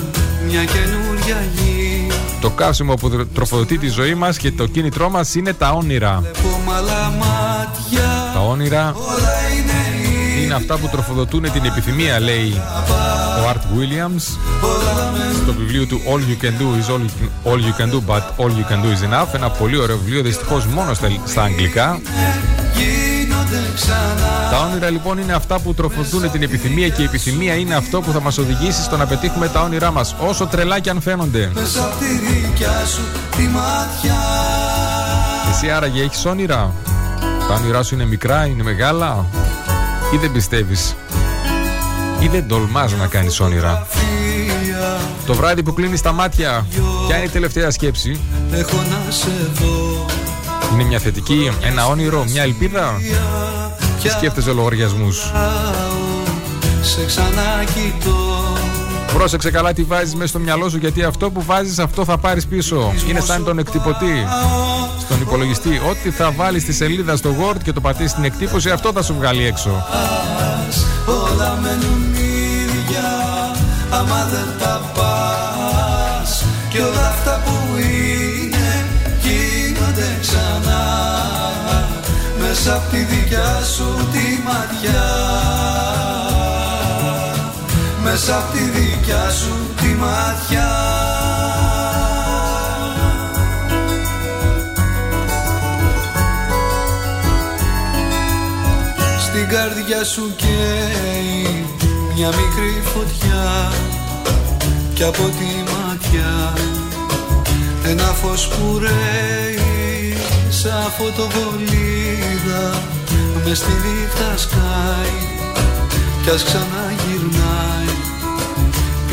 μια 0.48 0.64
καινούρια 0.66 1.48
γη 1.56 2.08
Το 2.42 2.50
καύσιμο 2.50 2.94
που 2.94 3.28
τροφοδοτεί 3.34 3.78
τη 3.78 3.88
ζωή 3.88 4.16
μας 4.16 4.38
και 4.38 4.52
το 4.52 4.66
κίνητρό 4.68 5.10
μας 5.10 5.36
είναι 5.36 5.54
τα 5.54 5.72
όνειρα. 5.72 6.24
Πομαλά 6.42 7.14
μάτια 7.20 8.32
Τα 8.34 8.40
όνειρα 8.40 8.96
όλα 8.96 9.36
είναι 10.46 10.54
είναι 10.56 10.64
αυτά 10.64 10.78
που 10.78 10.88
τροφοδοτούν 10.88 11.52
την 11.52 11.66
επιθυμία, 11.66 12.20
λέει 12.20 12.62
ο 13.42 13.50
Art 13.52 13.56
Williams 13.78 14.22
στο 15.44 15.54
βιβλίο 15.54 15.86
του 15.86 16.02
All 16.06 16.20
You 16.20 16.46
Can 16.46 16.52
Do 16.62 16.66
is 16.80 16.94
All 16.94 17.02
You, 17.02 17.52
all 17.52 17.60
you 17.60 17.82
Can 17.82 17.94
Do, 17.94 18.02
but 18.08 18.46
All 18.46 18.50
You 18.50 18.72
Can 18.72 18.80
Do 18.84 18.90
is 18.96 19.14
Enough. 19.14 19.34
Ένα 19.34 19.50
πολύ 19.50 19.78
ωραίο 19.78 19.98
βιβλίο, 19.98 20.22
δυστυχώς 20.22 20.66
μόνο 20.66 20.94
στα, 20.94 21.08
στα 21.26 21.44
αγγλικά. 21.44 22.00
γίνονται 22.74 23.62
ξανά 23.76 24.50
Τα 24.52 24.60
όνειρα 24.70 24.90
λοιπόν 24.90 25.18
είναι 25.18 25.34
αυτά 25.34 25.60
που 25.60 25.74
τροφοδοτούν 25.74 26.32
την 26.32 26.44
επιθυμία 26.44 26.90
και 26.90 27.02
η 27.02 27.06
επιθυμία 27.06 27.54
είναι 27.56 27.76
αυτό 27.76 28.02
που 28.02 28.12
θα 28.12 28.22
μας 28.22 28.38
οδηγήσει 28.38 28.84
στο 28.84 28.98
να 28.98 29.06
πετύχουμε 29.06 29.48
τα 29.48 29.62
όνειρά 29.62 29.92
μας, 29.92 30.16
όσο 30.20 30.46
τρελά 30.46 30.80
και 30.80 30.90
αν 30.90 31.02
φαίνονται. 31.02 31.52
Μέσα 31.54 31.84
απ' 31.84 32.00
τη 32.00 32.06
δικιά 32.06 32.86
σου 32.86 33.02
τη 33.38 33.44
μάτια 33.44 34.16
Εσύ 35.52 35.70
άραγε 35.70 36.02
έχεις 36.02 36.26
όνειρα; 36.26 36.74
Τα 37.48 37.54
όνειρά 37.54 37.84
σου 37.84 37.94
είναι 37.94 38.06
μικρά, 38.06 38.46
είναι 38.46 38.64
μεγάλα, 38.64 39.26
ή 40.14 40.18
δεν 40.18 40.32
πιστεύεις, 40.32 40.96
ή 42.20 42.28
δεν 42.28 42.48
τολμάς 42.48 42.94
να 42.94 43.08
κάνεις 43.08 43.40
όνειρα. 43.40 43.88
Φία 43.90 45.00
Το 45.26 45.34
βράδυ 45.34 45.64
που 45.64 45.74
κλείνεις 45.74 46.02
τα 46.02 46.12
μάτια, 46.12 46.66
ποια 47.08 47.16
είναι 47.16 47.26
η 47.26 47.30
τελευταία 47.30 47.72
σκέψη, 47.72 48.20
έχω 48.52 48.78
να 48.78 49.12
σε 49.12 49.52
δω 49.54 50.06
είναι 50.74 50.84
μια 50.84 51.00
θετική, 51.00 51.52
ένα 51.62 51.88
όνειρο, 51.88 52.26
μια 52.32 52.44
ελπίδα, 52.44 53.02
ή 54.04 54.10
σκέφτεσαι 54.10 54.52
λογαριασμούς. 54.52 55.32
Σε 56.82 57.06
ξανακοιτώ 57.06 58.35
Πρόσεξε 59.18 59.52
καλά 59.52 59.74
τι 59.74 59.84
βάζεις 59.84 60.16
μέσα 60.16 60.28
στο 60.28 60.40
μυαλό 60.40 60.70
σου, 60.70 60.78
γιατί 60.78 61.04
αυτό 61.04 61.32
που 61.32 61.44
βάζεις, 61.44 61.80
αυτό 61.80 62.06
θα 62.06 62.18
πάρεις 62.18 62.48
πίσω. 62.48 62.94
Είναι 63.10 63.20
σαν 63.20 63.44
τον 63.44 63.60
εκτυπωτή 63.60 64.28
στον 65.00 65.22
υπολογιστή. 65.22 65.82
Ό,τι 65.90 66.12
θα 66.12 66.32
βάλεις 66.32 66.62
στη 66.62 66.74
σελίδα 66.74 67.16
στο 67.16 67.36
Word 67.40 67.58
και 67.64 67.72
το 67.74 67.82
πατήσεις 67.82 68.12
στην 68.12 68.24
εκτύπωση, 68.24 68.70
αυτό 68.70 68.92
θα 68.92 69.04
σου 69.04 69.16
βγάλει 69.18 69.46
έξω. 69.46 69.86
Όλα 71.06 71.60
μένουν 71.62 72.14
ίδια 72.14 73.10
άμα 73.90 74.28
δεν 74.32 74.48
τα 74.60 74.82
πας 74.94 76.44
Και 76.70 76.82
όλα 76.82 77.08
αυτά 77.08 77.42
που 77.46 77.78
είναι 77.78 78.86
γίνονται 79.22 80.18
ξανά 80.22 80.84
Μέσα 82.40 82.76
απ' 82.76 82.90
τη 82.92 82.98
δικιά 82.98 83.62
σου 83.76 84.08
τη 84.12 84.42
ματιά 84.44 85.65
Μέσα 88.08 88.38
απ' 88.38 88.52
τη 88.52 88.60
δικιά 88.60 89.30
σου 89.30 89.54
τη 89.82 89.88
ματιά 89.88 90.72
Στην 99.20 99.48
καρδιά 99.50 100.04
σου 100.04 100.34
καίει 100.36 101.66
μια 102.16 102.28
μικρή 102.28 102.82
φωτιά 102.94 103.72
Κι 104.94 105.04
από 105.04 105.24
τη 105.24 105.72
ματιά 105.72 106.54
ένα 107.86 108.04
φως 108.04 108.48
που 108.48 108.80
ρέει 108.80 110.18
Σαν 110.50 110.92
φωτοβολίδα 110.98 112.82
μες 113.46 113.58
στη 113.58 113.72
νύχτα 113.72 114.38
σκάει 114.38 115.18
Κι 116.24 116.30
ας 116.30 116.44
ξαναγυρνάει 116.44 117.95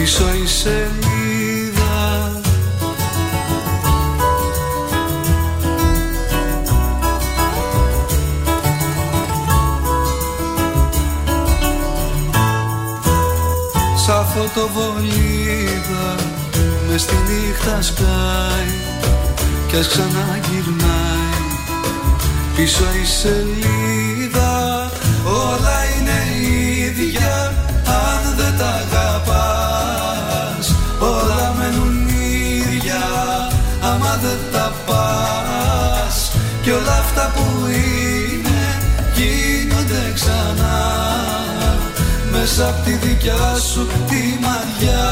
πίσω 0.03 0.25
η 0.45 0.47
σελίδα. 0.47 2.01
Σαν 14.07 14.27
φωτοβολίδα 14.27 16.15
μες 16.89 17.01
στη 17.01 17.15
νύχτα 17.15 17.83
σκάει 17.83 18.73
Κι 19.69 19.77
ας 19.77 19.89
ξαναγυρνάει. 19.89 21.43
Πίσω 22.57 22.85
η 23.03 23.07
σελίδα 23.07 24.91
Όλα 25.25 25.79
είναι 25.99 26.47
ίδια 26.87 27.55
αν 27.87 28.35
δεν 28.37 28.59
τα 28.59 29.02
μέσα 42.45 42.69
απ' 42.69 42.85
τη 42.85 42.93
δικιά 42.93 43.55
σου 43.73 43.87
τη 43.87 44.39
μαριά. 44.41 45.11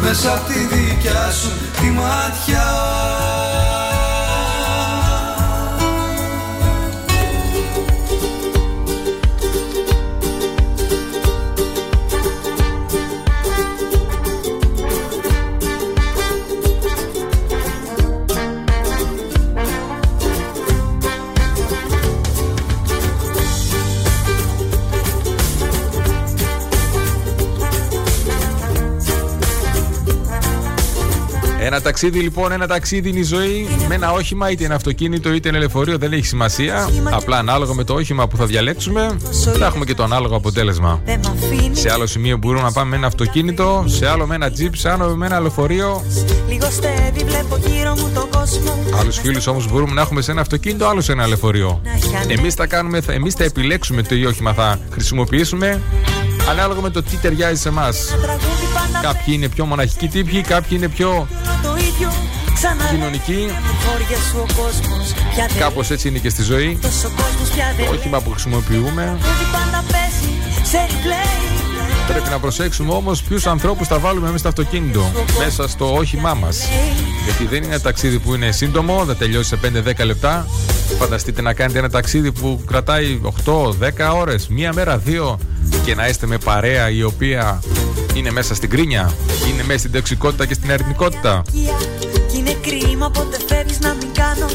Μέσα 0.00 0.32
απ' 0.32 0.46
τη 0.46 0.58
δικιά 0.74 1.30
σου 1.30 1.50
τη 1.80 1.90
ματιά 1.90 3.15
Ένα 31.66 31.80
ταξίδι 31.80 32.20
λοιπόν, 32.20 32.52
ένα 32.52 32.66
ταξίδι 32.66 33.08
είναι 33.08 33.18
η 33.18 33.22
ζωή 33.22 33.68
με 33.88 33.94
ένα 33.94 34.12
όχημα, 34.12 34.50
είτε 34.50 34.64
είναι 34.64 34.74
αυτοκίνητο 34.74 35.32
είτε 35.32 35.48
είναι 35.48 35.58
λεωφορείο, 35.58 35.98
δεν 35.98 36.12
έχει 36.12 36.26
σημασία. 36.26 36.88
Απλά 37.10 37.38
ανάλογα 37.38 37.74
με 37.74 37.84
το 37.84 37.94
όχημα 37.94 38.28
που 38.28 38.36
θα 38.36 38.46
διαλέξουμε, 38.46 39.16
θα 39.58 39.66
έχουμε 39.66 39.84
και 39.84 39.94
το 39.94 40.02
ανάλογο 40.02 40.36
αποτέλεσμα. 40.36 41.00
Δεν 41.04 41.20
μ' 41.24 41.26
αφήνει 41.26 41.76
Σε 41.76 41.92
άλλο 41.92 42.06
σημείο 42.06 42.36
μπορούμε 42.36 42.62
να 42.62 42.72
πάμε 42.72 42.90
με 42.90 42.96
ένα 42.96 43.06
αυτοκίνητο, 43.06 43.84
σε 43.86 44.08
άλλο 44.08 44.26
με 44.26 44.34
ένα 44.34 44.50
τζιπ, 44.50 44.76
σε 44.76 44.90
άλλο 44.90 45.16
με 45.16 45.26
ένα 45.26 45.40
λεωφορείο. 45.40 46.04
Λίγο 46.48 46.70
στέβει, 46.70 47.24
βλέπω 47.24 47.56
γύρω 47.66 47.94
μου 47.94 48.10
τον 48.14 48.30
κόσμο 48.30 48.78
Άλλους 48.98 49.18
φίλους 49.18 49.46
όμως 49.46 49.70
μπορούμε 49.70 49.92
να 49.92 50.00
έχουμε 50.00 50.22
σε 50.22 50.30
ένα 50.30 50.40
αυτοκίνητο, 50.40 50.86
άλλο 50.86 51.00
σε 51.00 51.12
ένα 51.12 51.26
λεωφορείο. 51.26 51.80
Εμείς 52.28 52.54
θα 52.54 52.66
κάνουμε, 52.66 53.00
θα, 53.00 53.12
εμείς 53.12 53.34
θα 53.34 53.44
επιλέξουμε 53.44 54.02
το 54.02 54.08
τι 54.08 54.26
όχημα 54.26 54.52
θα 54.52 54.78
χρησιμοποιήσουμε 54.90 55.82
ανάλογα 56.48 56.80
με 56.80 56.90
το 56.90 57.02
τι 57.02 57.16
ταιριάζει 57.16 57.60
σε 57.60 57.68
εμάς. 57.68 58.06
Τραγούδι 58.22 58.66
πάντα 58.74 59.00
Κάποιοι 59.06 59.34
είναι 59.36 59.48
πιο 59.48 59.64
μοναχικοί 59.66 60.08
τύποι, 60.08 60.40
κάποιοι 60.40 60.70
είναι 60.80 60.88
πιο 60.88 61.26
το 61.62 61.76
ίδιο 61.76 62.12
Ξανά 62.54 62.84
κοινωνικοί. 62.90 63.48
χώρια 63.86 64.16
σου 64.30 64.38
ο 64.38 64.46
κόσμος 64.62 65.12
Πια 65.34 65.46
δεν 65.46 65.58
Κάπως 65.58 65.90
έτσι 65.90 66.08
είναι 66.08 66.18
και 66.18 66.28
στη 66.28 66.42
ζωή. 66.42 66.78
Τόσο 66.82 67.08
κόσμος 67.16 67.48
πια 67.54 67.74
δεν 67.76 67.86
Το 67.86 67.92
όχημα 67.92 68.20
που 68.20 68.30
χρησιμοποιούμε 68.30 69.02
Τραγούδι 69.02 69.46
πάντα 69.52 69.84
παίζει 69.92 70.32
σε 70.70 70.78
replay 70.88 71.56
Πρέπει 72.08 72.28
να 72.30 72.38
προσέξουμε 72.38 72.92
όμως 72.92 73.22
ποιους 73.22 73.46
ανθρώπους 73.46 73.86
θα 73.86 73.98
βάλουμε 73.98 74.26
μέσα 74.26 74.38
στο 74.38 74.48
αυτοκίνητο, 74.48 75.12
μέσα 75.38 75.68
στο 75.68 75.94
όχημά 75.94 76.34
μας. 76.34 76.68
Γιατί 77.24 77.46
δεν 77.46 77.62
είναι 77.62 77.72
ένα 77.72 77.80
ταξίδι 77.80 78.18
που 78.18 78.34
είναι 78.34 78.50
σύντομο, 78.52 79.04
θα 79.06 79.14
τελειώσει 79.14 79.48
σε 79.48 79.56
5-10 79.56 80.04
λεπτά. 80.04 80.46
Φανταστείτε 80.98 81.42
να 81.42 81.54
κάνετε 81.54 81.78
ένα 81.78 81.90
ταξίδι 81.90 82.32
που 82.32 82.62
κρατάει 82.66 83.20
8-10 83.44 84.14
ώρες, 84.14 84.48
μία 84.48 84.72
μέρα, 84.72 84.98
δύο 84.98 85.38
και 85.86 85.94
να 85.94 86.08
είστε 86.08 86.26
με 86.26 86.38
παρέα 86.38 86.90
η 86.90 87.02
οποία 87.02 87.62
είναι 88.14 88.30
μέσα 88.30 88.54
στην 88.54 88.70
κρίνια, 88.70 89.14
είναι 89.52 89.62
μέσα 89.64 89.78
στην 89.78 89.92
τοξικότητα 89.92 90.46
και 90.46 90.54
στην 90.54 90.72
αρνητικότητα. 90.72 91.42
Κι 91.52 92.38
είναι 92.38 92.52
κρίμα 92.52 93.10
ποτέ 93.10 93.38
φεύγεις 93.48 93.78
να 93.78 93.94
μην 93.94 94.08
κάνω 94.12 94.46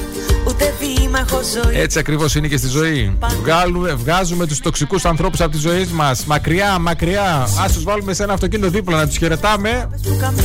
Ούτε 0.48 0.74
βήμα 0.80 1.20
έχω 1.20 1.40
ζωή 1.54 1.80
Έτσι 1.80 2.00
ακριβώς 2.00 2.36
είναι 2.36 2.48
και 2.48 2.58
στη 2.58 2.68
ζωή. 2.68 3.18
Βγάλουμε, 3.42 3.94
βγάζουμε 3.94 4.48
τους 4.48 4.60
τοξικούς 4.60 5.06
ανθρώπους 5.06 5.42
από 5.42 5.52
τη 5.52 5.58
ζωή 5.58 5.90
μας. 5.94 6.26
Μακριά, 6.26 6.80
μακριά. 6.80 7.24
Α 7.24 7.66
τους 7.74 7.84
βάλουμε 7.84 8.14
σε 8.14 8.24
ένα 8.24 8.34
αυτοκίνητο 8.34 8.70
δίπλα, 8.70 8.98
να 8.98 9.08
τους 9.08 9.18
χαιρετάμε, 9.18 9.90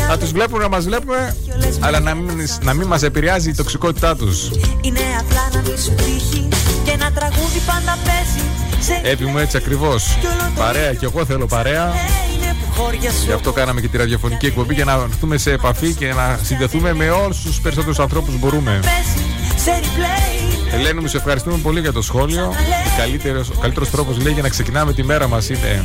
να 0.08 0.18
τους 0.18 0.32
βλέπουμε, 0.32 0.62
να 0.62 0.68
μας 0.68 0.84
βλέπουμε, 0.84 1.36
αλλά 1.80 2.00
να 2.00 2.14
μην, 2.14 2.48
να 2.62 2.74
μην 2.74 2.86
μας 2.86 3.02
επηρεάζει 3.02 3.50
η 3.50 3.54
τοξικότητά 3.54 4.16
τους. 4.16 4.50
Είναι 4.80 5.00
απλά 5.20 5.48
να 5.52 5.60
μην 5.68 5.78
σου 5.78 5.94
τύχει 5.94 6.48
Και 6.84 6.90
ένα 6.90 7.12
τραγούδι 7.12 7.58
πάντα 7.66 7.98
παίζει 8.04 8.55
σε 8.86 9.00
Έπι 9.02 9.24
μου 9.24 9.38
έτσι 9.38 9.56
ακριβώς. 9.56 10.18
Παρέα, 10.54 10.94
και 10.94 11.04
εγώ 11.04 11.24
θέλω 11.24 11.46
παρέα. 11.46 11.94
είναι 12.34 12.56
που 12.60 12.80
χώρια 12.80 13.10
σου 13.10 13.24
Γι' 13.24 13.32
αυτό 13.32 13.52
κάναμε 13.52 13.80
και 13.80 13.88
τη 13.88 13.96
ραδιοφωνική 13.96 14.46
εκπομπή 14.46 14.74
για 14.74 14.84
να 14.84 14.92
έρθουμε 14.92 15.36
σε 15.36 15.50
επαφή 15.50 15.94
και 15.94 16.12
να 16.12 16.38
συνδεθούμε 16.42 16.94
με 16.94 17.10
όλους 17.10 17.40
τους 17.40 17.60
περισσότερους 17.60 17.98
ανθρώπους 17.98 18.34
που 18.34 18.38
μπορούμε. 18.38 18.80
παίζει 18.82 19.26
σε 19.64 19.70
replay 19.82 20.74
Ελένη, 20.74 21.00
μου 21.00 21.06
σε 21.06 21.16
ευχαριστούμε 21.16 21.56
πολύ 21.56 21.80
για 21.80 21.92
το 21.92 22.02
σχόλιο. 22.02 22.52
Καλύτερος, 22.98 23.48
ο 23.48 23.54
καλύτερος 23.60 23.90
τρόπος 23.90 24.18
λέει 24.18 24.32
για 24.32 24.42
να 24.42 24.48
ξεκινάμε 24.48 24.92
τη 24.92 25.04
μέρα 25.04 25.28
μας 25.28 25.48
είναι 25.48 25.84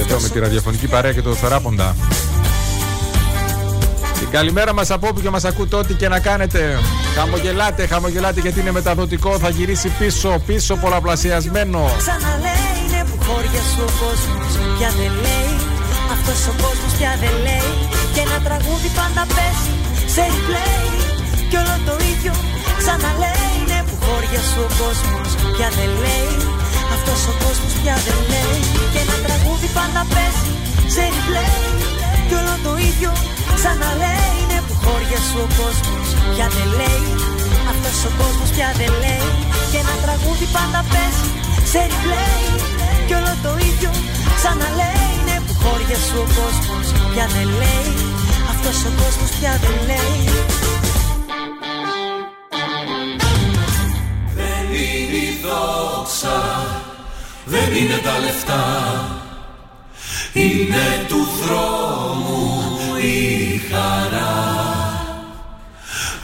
εδώ 0.00 0.20
με 0.20 0.28
τη 0.28 0.38
ραδιοφωνική 0.38 0.86
παρέα 0.86 1.12
και 1.12 1.22
το 1.22 1.34
θεράποντα. 1.34 1.96
Την 4.20 4.30
καλημέρα 4.30 4.72
μας 4.74 4.90
από 4.90 5.06
όπου 5.08 5.20
και 5.20 5.30
μας 5.30 5.44
ακούτε 5.44 5.76
ό,τι 5.76 5.94
και 5.94 6.08
να 6.08 6.18
κάνετε. 6.20 6.78
Χαμογελάτε, 7.16 7.86
χαμογελάτε 7.86 8.40
γιατί 8.40 8.60
είναι 8.60 8.72
μεταδοτικό. 8.78 9.38
Θα 9.38 9.48
γυρίσει 9.48 9.88
πίσω, 9.98 10.42
πίσω 10.46 10.76
πολλαπλασιασμένο. 10.76 11.80
Ξαναλέει 12.02 12.70
είναι 12.82 13.00
που 13.08 13.16
χώρια 13.26 13.62
σου 13.70 13.82
ο 13.88 13.90
κόσμος 14.02 14.52
πια 14.76 14.90
δεν 15.00 15.12
λέει 15.24 15.52
Αυτός 16.14 16.40
ο 16.50 16.52
κόσμος 16.64 16.92
πια 16.98 17.12
δεν 17.22 17.34
λέει 17.46 17.72
Και 18.14 18.20
ένα 18.26 18.38
τραγούδι 18.46 18.90
πάντα 18.98 19.22
παίζει 19.34 19.72
σε 20.14 20.22
replay 20.32 20.84
Κι 21.50 21.56
όλο 21.62 21.76
το 21.88 21.94
ίδιο 22.12 22.32
ξαναλέει 22.80 23.48
είναι 23.58 23.78
που 23.88 23.96
χώρια 24.04 24.42
σου 24.50 24.60
ο 24.68 24.70
κόσμος 24.80 25.30
πια 25.54 25.68
δεν 25.78 25.90
λέει 26.04 26.34
Αυτός 26.96 27.20
ο 27.30 27.34
κόσμος 27.42 27.72
πια 27.80 27.96
δεν 28.06 28.18
λέει 28.32 28.60
Και 28.92 29.00
ένα 29.04 29.16
τραγούδι 29.26 29.68
πάντα 29.78 30.02
παίζει 30.12 30.52
σε 30.94 31.02
replay 31.14 31.58
Κι 32.28 32.34
όλο 32.40 32.54
το 32.66 32.72
ίδιο 32.88 33.10
ξαναλέει 33.58 34.30
είναι 34.40 34.58
που 34.66 34.74
χώρια 34.84 35.20
σου 35.28 35.38
ο 35.46 35.48
κόσμος 35.58 36.08
πια 36.32 36.46
δεν 36.56 36.68
λέει. 36.80 37.06
Αυτός 37.72 37.96
ο 38.08 38.10
κόσμος 38.20 38.50
πια 38.54 38.68
δεν 38.80 38.92
λέει. 39.04 39.28
Και 39.70 39.78
ένα 39.84 39.94
τραγούδι 40.04 40.46
πάντα 40.56 40.80
παίζει 40.92 41.28
σε 41.70 41.80
replay 41.90 42.44
Κι 43.06 43.14
όλο 43.18 43.32
το 43.44 43.52
ίδιο 43.68 43.90
ξαναλέει 44.38 45.08
Είναι 45.16 45.36
που 45.46 45.54
χώρια 45.62 45.98
σου 46.06 46.16
ο 46.24 46.26
κόσμος 46.38 46.86
πια 47.12 47.26
δεν 47.34 47.48
λέει. 47.60 47.90
Αυτός 48.52 48.76
ο 48.88 48.90
κόσμος 49.00 49.30
πια 49.38 49.52
δεν 49.62 49.76
λέει. 49.88 50.22
Δεν 54.38 54.64
είναι 54.82 55.16
η 55.16 55.40
δόξα, 55.44 56.40
δεν 57.44 57.74
είναι 57.74 57.98
τα 58.06 58.18
λεφτά. 58.18 58.64
Είναι 60.32 61.06
του 61.08 61.28
δρόμου 61.42 62.69
η 63.02 63.60
χαρά 63.70 64.58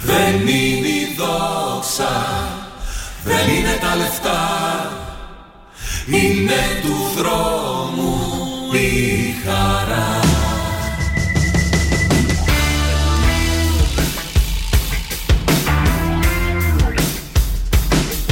Δεν 0.03 0.41
είναι 0.41 0.89
η 0.89 1.17
δόξα, 1.17 2.49
δεν 3.25 3.55
είναι 3.55 3.79
τα 3.81 3.97
λεφτά 3.97 4.91
Είναι 6.07 6.81
του 6.83 7.21
δρόμου 7.21 8.17
η 8.73 9.35
χαρά 9.45 10.21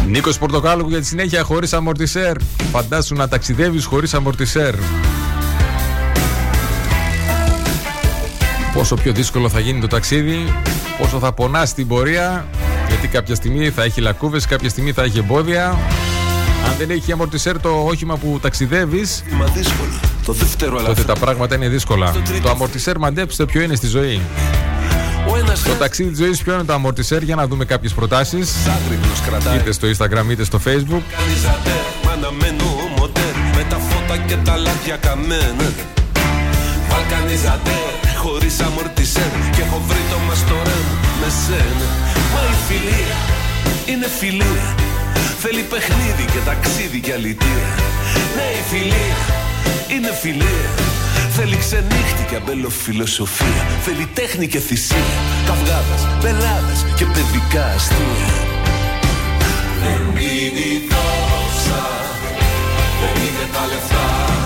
Νίκος 0.07 0.39
Πορτοκάλου 0.39 0.89
για 0.89 0.99
τη 0.99 1.07
συνέχεια 1.07 1.43
χωρίς 1.43 1.73
αμορτισέρ. 1.73 2.37
Φαντάσου 2.73 3.15
να 3.15 3.29
ταξιδεύεις 3.29 3.85
χωρίς 3.85 4.15
αμορτισέρ. 4.15 4.75
Πόσο 8.75 8.95
πιο 8.95 9.13
δύσκολο 9.13 9.49
θα 9.49 9.61
γίνει 9.61 9.81
το 9.81 9.87
ταξίδι, 9.87 10.53
πόσο 10.99 11.19
θα 11.19 11.33
πονάς 11.33 11.69
στην 11.69 11.87
πορεία, 11.87 12.47
γιατί 12.89 13.09
κάποια 13.09 13.35
στιγμή 13.35 13.71
θα 13.71 13.83
έχει 13.83 14.01
λακκούβες, 14.01 14.47
κάποια 14.47 14.69
στιγμή 14.69 14.93
θα 14.93 15.03
έχει 15.03 15.19
εμπόδια. 15.19 15.67
Αν 16.67 16.75
δεν 16.79 16.91
έχει 16.91 17.13
αμορτισέρ 17.13 17.61
το 17.61 17.69
όχημα 17.87 18.17
που 18.17 18.39
ταξιδεύεις, 18.43 19.23
Μα 19.31 19.45
δύσκολο. 19.45 19.91
Το 20.27 20.33
δεύτερο 20.33 20.71
τότε 20.71 20.85
αλαφρύ. 20.85 21.05
τα 21.05 21.15
πράγματα 21.15 21.55
είναι 21.55 21.69
δύσκολα. 21.69 22.13
Το 22.43 22.49
αμορτισέρ 22.51 22.99
μαντέψτε 22.99 23.45
ποιο 23.45 23.61
είναι 23.63 23.75
στη 23.75 23.87
ζωή. 23.87 24.21
Ο 25.29 25.37
ένας 25.37 25.63
Το 25.63 25.73
ταξίδι 25.75 26.09
της 26.11 26.19
ζωής 26.19 26.43
ποιο 26.43 26.55
είναι 26.55 26.65
το 26.65 26.73
αμορτισέρ, 26.73 27.23
για 27.23 27.35
να 27.35 27.47
δούμε 27.47 27.65
κάποιες 27.65 27.93
προτάσεις. 27.93 28.53
άγρυπνος 28.67 29.21
κρατάει. 29.21 29.57
Είτε 29.57 29.73
στο 29.73 29.89
Instagram 29.89 30.31
είτε 30.31 30.45
στο 30.45 30.59
Facebook. 30.67 31.03
Κάνει 31.17 31.35
ζαντέ, 31.43 31.79
αναμένω 32.13 32.65
μοντέρ 32.99 33.35
Με 33.57 33.65
τα 33.69 33.77
φώτα 33.77 34.17
και 34.27 34.37
τα 34.45 34.57
λάδια 34.57 34.97
καμένα 34.97 35.73
Βαλκανιζατέ, 36.91 37.79
χωρίς 38.25 38.61
αμορτισέρ 38.67 39.33
Και 39.55 39.63
έχω 39.67 39.79
βρει 39.89 40.03
το 40.13 40.19
μαστορέ 40.27 40.79
μου 40.87 40.97
με 41.21 41.29
σένα 41.43 41.89
Μα 42.33 42.41
η 42.55 42.57
φιλία 42.69 43.19
είναι 43.87 44.07
φιλία. 44.19 44.75
Θέλει 45.39 45.63
παιχνίδι 45.63 46.25
και 46.33 46.39
ταξίδι 46.45 47.01
και 47.01 47.13
αλητία. 47.13 47.69
Ναι 48.37 48.47
η 48.61 48.63
φιλία 48.71 49.19
είναι 49.89 50.13
φιλία. 50.23 50.71
Θέλει 51.31 51.57
ξενύχτη 51.57 52.25
και 52.29 52.37
αμπελοφιλοσοφία. 52.37 53.67
Θέλει 53.83 54.09
τέχνη 54.15 54.47
και 54.47 54.59
θυσία. 54.59 54.97
Καυγάδας, 55.47 56.03
πελάδες 56.21 56.87
και 56.97 57.05
παιδικά 57.05 57.65
αστεία. 57.65 58.31
Δεν 59.83 60.23
είναι 60.23 60.65
η 60.75 60.89
δόξα, 60.91 61.85
δεν 63.01 63.23
είναι 63.23 63.47
τα 63.53 63.67
λεφτά 63.67 64.44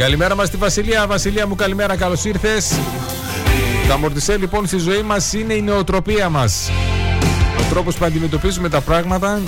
καλημέρα 0.00 0.34
μας 0.34 0.46
στη 0.46 0.56
Βασιλεία. 0.56 1.06
Βασιλεία 1.06 1.46
μου, 1.46 1.54
καλημέρα, 1.54 1.96
καλώς 1.96 2.24
ήρθες. 2.24 2.78
Τα 3.88 3.94
αμορτισέ 3.94 4.36
λοιπόν 4.36 4.66
στη 4.66 4.78
ζωή 4.78 5.02
μας 5.02 5.32
είναι 5.32 5.54
η 5.54 5.62
νοοτροπία 5.62 6.28
μας. 6.28 6.70
Ο 7.58 7.62
τρόπος 7.70 7.96
που 7.96 8.04
αντιμετωπίζουμε 8.04 8.68
τα 8.68 8.80
πράγματα, 8.80 9.40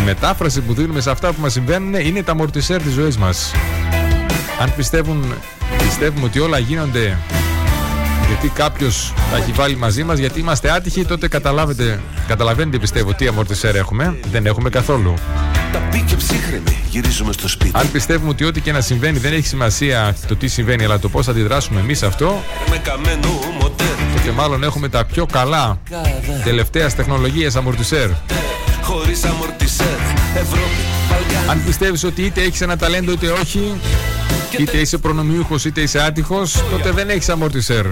η 0.00 0.04
μετάφραση 0.04 0.60
που 0.60 0.74
δίνουμε 0.74 1.00
σε 1.00 1.10
αυτά 1.10 1.32
που 1.32 1.40
μας 1.40 1.52
συμβαίνουν 1.52 1.94
είναι 1.94 2.22
τα 2.22 2.32
αμορτισέρ 2.32 2.82
της 2.82 2.92
ζωής 2.92 3.16
μας. 3.16 3.52
Αν 4.60 4.72
πιστεύουν, 4.76 5.34
πιστεύουμε 5.78 6.24
ότι 6.24 6.38
όλα 6.38 6.58
γίνονται 6.58 7.18
γιατί 8.26 8.48
κάποιος 8.48 9.14
τα 9.30 9.36
έχει 9.36 9.52
βάλει 9.52 9.76
μαζί 9.76 10.04
μας, 10.04 10.18
γιατί 10.18 10.40
είμαστε 10.40 10.70
άτυχοι, 10.70 11.04
τότε 11.04 11.28
καταλάβετε, 11.28 12.00
καταλαβαίνετε 12.26 12.78
πιστεύω 12.78 13.14
τι 13.14 13.26
αμορτισέρ 13.26 13.76
έχουμε. 13.76 14.18
Δεν 14.30 14.46
έχουμε 14.46 14.68
καθόλου. 14.68 15.14
Τα 15.72 15.88
μπήκε 15.90 16.16
ψύχρεμη, 16.16 16.76
γυρίζουμε 16.90 17.32
στο 17.32 17.48
σπίτι. 17.48 17.70
Αν 17.74 17.90
πιστεύουμε 17.90 18.30
ότι 18.30 18.44
ό,τι 18.44 18.60
και 18.60 18.72
να 18.72 18.80
συμβαίνει 18.80 19.18
δεν 19.18 19.32
έχει 19.32 19.46
σημασία 19.46 20.16
το 20.28 20.36
τι 20.36 20.48
συμβαίνει, 20.48 20.84
αλλά 20.84 20.98
το 20.98 21.08
πώς 21.08 21.24
θα 21.24 21.30
αντιδράσουμε 21.30 21.80
εμείς 21.80 21.98
σε 21.98 22.06
αυτό, 22.06 22.42
Με 22.70 22.76
καμένο 22.78 23.28
μοντέρ. 23.60 23.86
τότε 24.16 24.30
μάλλον 24.30 24.62
έχουμε 24.62 24.88
τα 24.88 25.04
πιο 25.04 25.26
καλά 25.26 25.78
τελευταίας 26.44 26.94
τεχνολογίας 26.94 27.56
αμορτισέρ. 27.56 28.08
Χωρίς 28.82 29.24
αμορτισέρ. 29.24 29.86
Ευρώπη, 30.36 30.82
Βαλκάνι. 31.10 31.48
Αν 31.50 31.62
πιστεύεις 31.66 32.04
ότι 32.04 32.22
είτε 32.22 32.40
έχεις 32.42 32.60
ένα 32.60 32.76
ταλέντο 32.76 33.12
είτε 33.12 33.28
όχι, 33.30 33.72
είτε 34.58 34.76
είσαι 34.76 34.98
προνομιούχος 34.98 35.64
είτε 35.64 35.80
είσαι 35.80 36.00
άτυχος, 36.02 36.62
τότε 36.70 36.90
δεν 36.90 37.08
έχεις 37.08 37.28
αμορτισέρ. 37.28 37.86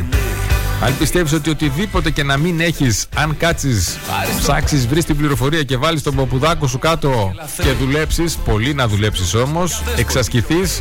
Αν 0.82 0.98
πιστεύει 0.98 1.34
ότι 1.34 1.50
οτιδήποτε 1.50 2.10
και 2.10 2.22
να 2.22 2.36
μην 2.36 2.60
έχεις, 2.60 3.06
αν 3.14 3.36
κάτσεις, 3.36 3.98
ψάξεις, 4.38 4.86
βρεις 4.86 5.04
την 5.04 5.16
πληροφορία 5.16 5.62
και 5.62 5.76
βάλεις 5.76 6.02
τον 6.02 6.14
ποπουδάκο 6.14 6.66
σου 6.66 6.78
κάτω 6.78 7.34
και 7.62 7.70
δουλέψεις, 7.70 8.36
πολύ 8.36 8.74
να 8.74 8.88
δουλέψεις 8.88 9.34
όμως, 9.34 9.82
εξασκηθείς, 9.96 10.80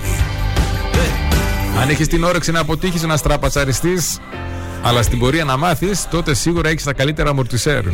αν 1.81 1.89
έχεις 1.89 2.07
την 2.07 2.23
όρεξη 2.23 2.51
να 2.51 2.59
αποτύχεις, 2.59 3.01
να 3.01 3.17
στραπατσαριστεί, 3.17 4.01
αλλά 4.81 5.01
στην 5.01 5.19
πορεία 5.19 5.43
να 5.43 5.57
μάθεις, 5.57 6.07
τότε 6.09 6.33
σίγουρα 6.33 6.69
έχεις 6.69 6.83
τα 6.83 6.93
καλύτερα 6.93 7.29
αμορτισέρ. 7.29 7.85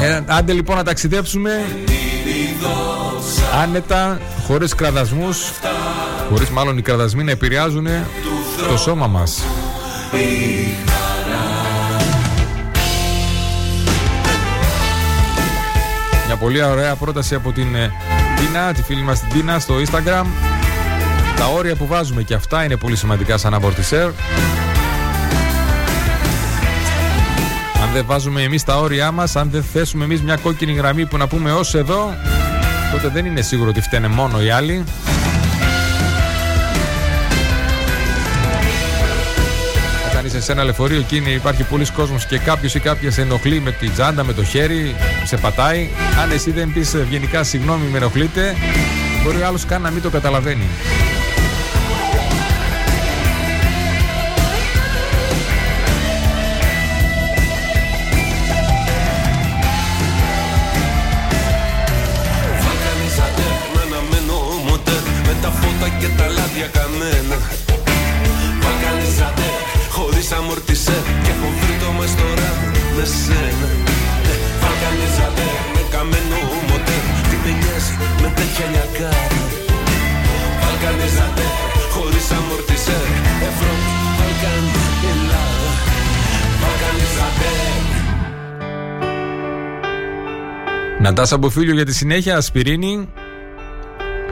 Ε, 0.00 0.22
άντε 0.26 0.52
λοιπόν 0.52 0.76
να 0.76 0.84
ταξιδέψουμε 0.84 1.64
άνετα, 3.62 4.20
χωρίς 4.46 4.74
κραδασμούς 4.74 5.38
Χωρίς 6.28 6.50
μάλλον 6.50 6.78
οι 6.78 6.82
κραδασμοί 6.82 7.24
να 7.24 7.30
επηρεάζουν 7.30 7.86
το 8.68 8.76
σώμα 8.76 9.06
μας. 9.06 9.42
Μια 16.26 16.36
πολύ 16.36 16.62
ωραία 16.62 16.94
πρόταση 16.94 17.34
από 17.34 17.52
την 17.52 17.74
ε, 17.74 17.92
Τίνα, 18.36 18.72
τη 18.72 18.82
φίλη 18.82 19.02
μας 19.02 19.20
την 19.20 19.28
Τίνα 19.28 19.58
στο 19.58 19.74
Instagram. 19.74 20.24
Τα 21.36 21.46
όρια 21.46 21.74
που 21.74 21.86
βάζουμε 21.86 22.22
και 22.22 22.34
αυτά 22.34 22.64
είναι 22.64 22.76
πολύ 22.76 22.96
σημαντικά 22.96 23.36
σαν 23.36 23.54
αμπορτισέρ. 23.54 24.06
Αν 27.82 27.92
δεν 27.92 28.04
βάζουμε 28.06 28.42
εμείς 28.42 28.64
τα 28.64 28.78
όρια 28.78 29.10
μας, 29.10 29.36
αν 29.36 29.50
δεν 29.50 29.62
θέσουμε 29.72 30.04
εμείς 30.04 30.22
μια 30.22 30.36
κόκκινη 30.36 30.72
γραμμή 30.72 31.06
που 31.06 31.16
να 31.16 31.26
πούμε 31.26 31.52
ως 31.52 31.74
εδώ, 31.74 32.14
τότε 32.92 33.08
δεν 33.08 33.24
είναι 33.24 33.40
σίγουρο 33.40 33.68
ότι 33.70 33.80
φταίνε 33.80 34.08
μόνο 34.08 34.42
οι 34.42 34.50
άλλοι. 34.50 34.84
Όταν 40.36 40.44
είσαι 40.48 40.54
σε 40.54 40.60
ένα 40.60 40.64
λεωφορείο 40.64 41.02
και 41.02 41.16
είναι, 41.16 41.30
υπάρχει 41.30 41.62
πολλοί 41.62 41.86
κόσμος 41.92 42.26
και 42.26 42.38
κάποιος 42.38 42.74
ή 42.74 42.80
κάποια 42.80 43.10
σε 43.10 43.20
ενοχλεί 43.20 43.60
με 43.60 43.70
την 43.70 43.92
τσάντα, 43.92 44.24
με 44.24 44.32
το 44.32 44.44
χέρι, 44.44 44.94
σε 45.24 45.36
πατάει. 45.36 45.88
Αν 46.22 46.30
εσύ 46.30 46.50
δεν 46.50 46.72
πεις 46.72 46.94
ευγενικά 46.94 47.42
συγγνώμη 47.42 47.86
με 47.88 47.98
ενοχλείτε, 47.98 48.54
μπορεί 49.24 49.42
ο 49.42 49.46
άλλος 49.46 49.64
καν 49.64 49.82
να 49.82 49.90
μην 49.90 50.02
το 50.02 50.10
καταλαβαίνει. 50.10 50.66
Νατάσα 91.06 91.38
Μποφίλιο 91.38 91.74
για 91.74 91.84
τη 91.84 91.94
συνέχεια, 91.94 92.36
ασπιρίνη. 92.36 93.08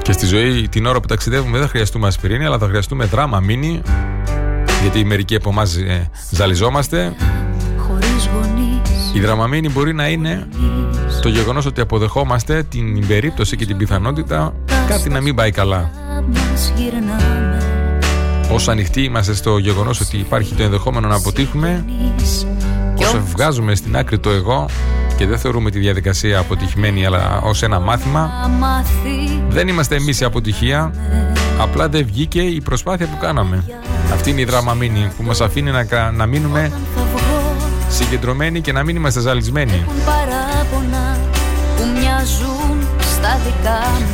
Και 0.03 0.13
στη 0.13 0.27
ζωή 0.27 0.69
την 0.69 0.87
ώρα 0.87 1.01
που 1.01 1.07
ταξιδεύουμε 1.07 1.53
δεν 1.53 1.61
θα 1.61 1.69
χρειαστούμε 1.69 2.07
ασπιρίνη, 2.07 2.45
αλλά 2.45 2.59
θα 2.59 2.67
χρειαστούμε 2.67 3.05
δράμα 3.05 3.41
μίνι. 3.41 3.83
Γιατί 4.83 5.05
μερικοί 5.05 5.35
από 5.35 5.51
εμάς 5.51 5.77
ζαλιζόμαστε. 6.31 7.15
Χωρίς 7.79 8.29
γονείς 8.33 9.13
Η 9.15 9.21
δραμαμίνη 9.21 9.69
μπορεί 9.69 9.95
να 9.95 10.09
είναι 10.09 10.49
το 11.23 11.29
γεγονός 11.29 11.67
ότι 11.67 11.81
αποδεχόμαστε 11.81 12.63
την 12.63 13.07
περίπτωση 13.07 13.57
και 13.57 13.67
την 13.67 13.77
πιθανότητα 13.77 14.55
κάτι 14.89 15.09
να 15.09 15.21
μην 15.21 15.35
πάει 15.35 15.51
καλά. 15.51 15.91
μας 16.27 16.73
γυρνάμε 16.77 17.63
Όσο 18.51 18.71
ανοιχτοί 18.71 19.03
είμαστε 19.03 19.35
στο 19.35 19.59
γεγονός 19.59 20.01
ότι 20.01 20.17
υπάρχει 20.17 20.55
το 20.55 20.63
ενδεχόμενο 20.63 21.09
να 21.09 21.15
αποτύχουμε, 21.15 21.85
όσο 22.97 23.21
βγάζουμε 23.21 23.75
στην 23.75 23.97
άκρη 23.97 24.19
το 24.19 24.31
εγώ 24.31 24.67
και 25.17 25.27
δεν 25.27 25.39
θεωρούμε 25.39 25.71
τη 25.71 25.79
διαδικασία 25.79 26.39
αποτυχημένη 26.39 27.07
αλλά 27.07 27.41
ως 27.43 27.63
ένα 27.63 27.81
μάθημα, 27.81 28.31
να 28.43 28.49
μάθει 28.49 29.43
δεν 29.49 29.69
είμαστε 29.69 29.95
εμείς 29.97 30.21
η 30.21 30.25
αποτυχία, 30.25 30.93
απλά 31.59 31.89
δεν 31.89 32.05
βγήκε 32.07 32.41
η 32.41 32.61
προσπάθεια 32.61 33.07
που 33.07 33.17
κάναμε. 33.21 33.65
Αυτή 34.13 34.31
είναι 34.31 34.41
η 34.41 34.45
δραμαμίνη 34.45 35.11
που 35.17 35.23
μας 35.23 35.41
αφήνει 35.41 35.71
να, 35.71 35.85
κα- 35.85 36.11
να 36.17 36.27
μείνουμε 36.27 36.73
θα 36.97 37.03
βγω 37.15 37.57
συγκεντρωμένοι 37.89 38.61
και 38.61 38.73
να 38.73 38.83
μην 38.85 38.97
είμαστε 38.97 39.21
ζαλισμένοι. 39.21 39.73
Έχουν 39.73 40.05
παράπονα 40.05 41.17
που 41.77 41.83
μοιάζουν 42.01 42.87
στα 43.01 43.39
δικά 43.45 43.81
μου 43.99 44.07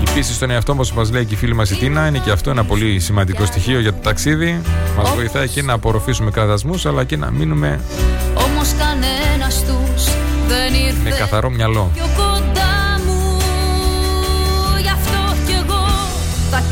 Η 0.00 0.10
πίστη 0.14 0.32
στον 0.32 0.50
εαυτό 0.50 0.74
μας, 0.74 0.90
όπως 0.90 1.10
λέει 1.12 1.24
και 1.24 1.34
η 1.34 1.36
φίλη 1.36 1.54
μας 1.54 1.70
η 1.70 1.74
Τίνα, 1.76 2.06
είναι 2.06 2.18
και 2.18 2.30
αυτό 2.30 2.50
ένα 2.50 2.64
πολύ 2.64 3.00
σημαντικό 3.00 3.44
στοιχείο 3.44 3.80
για 3.80 3.92
το 3.92 3.98
ταξίδι. 4.02 4.60
Μας 4.96 5.10
βοηθάει 5.14 5.48
και 5.48 5.62
να 5.62 5.72
απορροφήσουμε 5.72 6.30
κραδασμούς, 6.30 6.86
αλλά 6.86 7.04
και 7.04 7.16
να 7.16 7.30
μείνουμε 7.30 7.80
με 11.02 11.10
καθαρό 11.10 11.50
μυαλό. 11.50 11.90
πιο 11.94 12.04
κοντά 12.16 13.00
μου 13.06 13.38
Γι' 14.80 14.88
αυτό 14.88 15.34
κι 15.46 15.52
εγώ 15.52 15.84
θα 16.50 16.62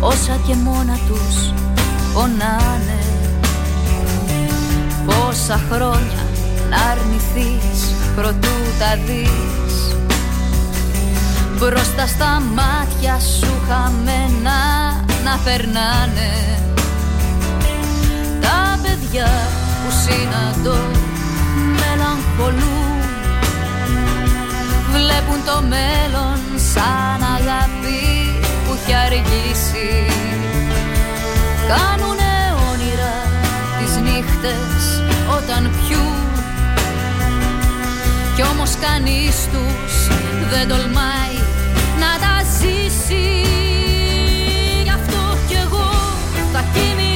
όσα 0.00 0.38
και 0.46 0.54
μόνα 0.54 0.98
τους 1.08 1.52
πονάνε. 2.14 3.00
Πόσα 5.06 5.60
χρόνια 5.70 6.26
να 6.70 6.76
αρνηθείς 6.76 7.94
προτού 8.16 8.56
τα 8.78 8.98
δεις. 9.06 9.96
Μπροστά 11.58 12.06
στα 12.06 12.42
μάτια 12.54 13.18
σου 13.20 13.52
χαμένα 13.68 14.60
να 15.24 15.38
περνάνε. 15.44 16.32
Τα 18.40 18.78
παιδιά 18.82 19.28
που 19.82 19.92
συναντώ 20.04 20.78
μελαγχολούν. 21.78 23.00
Βλέπουν 24.92 25.44
το 25.44 25.62
μέλλον 25.68 26.38
σαν 26.72 27.22
αγάπη. 27.22 27.76
που 27.76 28.15
έχει 28.86 28.94
αργήσει. 28.94 30.06
Κάνουνε 31.68 32.34
όνειρα 32.70 33.14
τις 33.78 33.96
νύχτες 33.96 35.02
όταν 35.36 35.70
πιούν. 35.70 36.24
Κι 38.34 38.42
όμως 38.42 38.70
κανείς 38.80 39.48
τους 39.52 39.94
δεν 40.50 40.68
τολμάει 40.68 41.36
να 42.00 42.10
τα 42.22 42.34
ζήσει. 42.58 43.26
Γι' 44.82 44.90
αυτό 44.90 45.36
κι 45.48 45.54
εγώ 45.64 45.90
θα 46.52 46.64
κοιμηθώ 46.72 47.15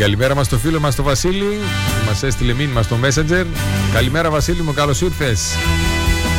καλημέρα 0.00 0.34
μας 0.34 0.46
στο 0.46 0.58
φίλο 0.58 0.80
μας 0.80 0.94
το 0.94 1.02
Βασίλη. 1.02 1.58
Μας 2.06 2.22
έστειλε 2.22 2.52
μήνυμα 2.52 2.82
στο 2.82 2.98
Messenger. 3.02 3.44
Καλημέρα, 3.92 4.30
Βασίλη 4.30 4.62
μου, 4.62 4.72
καλώς 4.72 5.00
ήρθες. 5.00 5.56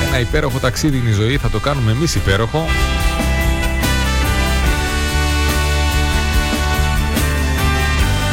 Ένα 0.08 0.20
υπέροχο 0.20 0.60
ταξίδι 0.60 0.98
είναι 0.98 1.10
η 1.10 1.14
ζωή, 1.14 1.38
θα 1.38 1.50
το 1.50 1.60
κάνουμε 1.60 1.92
εμείς 1.92 2.16
υπέροχο. 2.16 2.66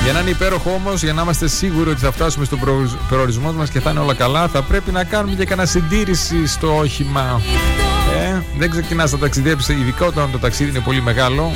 Για 0.05 0.12
να 0.12 0.20
είναι 0.20 0.31
υπέροχο 0.31 0.70
όμως, 0.70 1.03
για 1.03 1.12
να 1.12 1.22
είμαστε 1.22 1.49
σίγουροι 1.49 1.91
ότι 1.91 2.01
θα 2.01 2.12
φτάσουμε 2.12 2.45
στον 2.45 2.61
προορισμό 3.09 3.53
μας 3.53 3.70
και 3.70 3.81
θα 3.81 3.91
είναι 3.91 4.01
όλα 4.01 4.14
καλά, 4.14 4.49
θα 4.49 4.62
πρέπει 4.62 4.91
να 4.91 5.05
κάνουμε 5.05 5.37
και 5.37 5.45
κανένα 5.45 5.68
συντήρηση 5.68 6.47
στο 6.47 6.76
όχημα. 6.76 7.41
Ε, 8.18 8.43
δεν 8.59 8.70
ξεκινάς 8.70 9.12
να 9.12 9.18
ταξιδέψεις, 9.18 9.76
ειδικά 9.76 10.07
όταν 10.07 10.31
το 10.31 10.39
ταξίδι 10.39 10.70
είναι 10.70 10.81
πολύ 10.81 11.03
μεγάλο, 11.03 11.53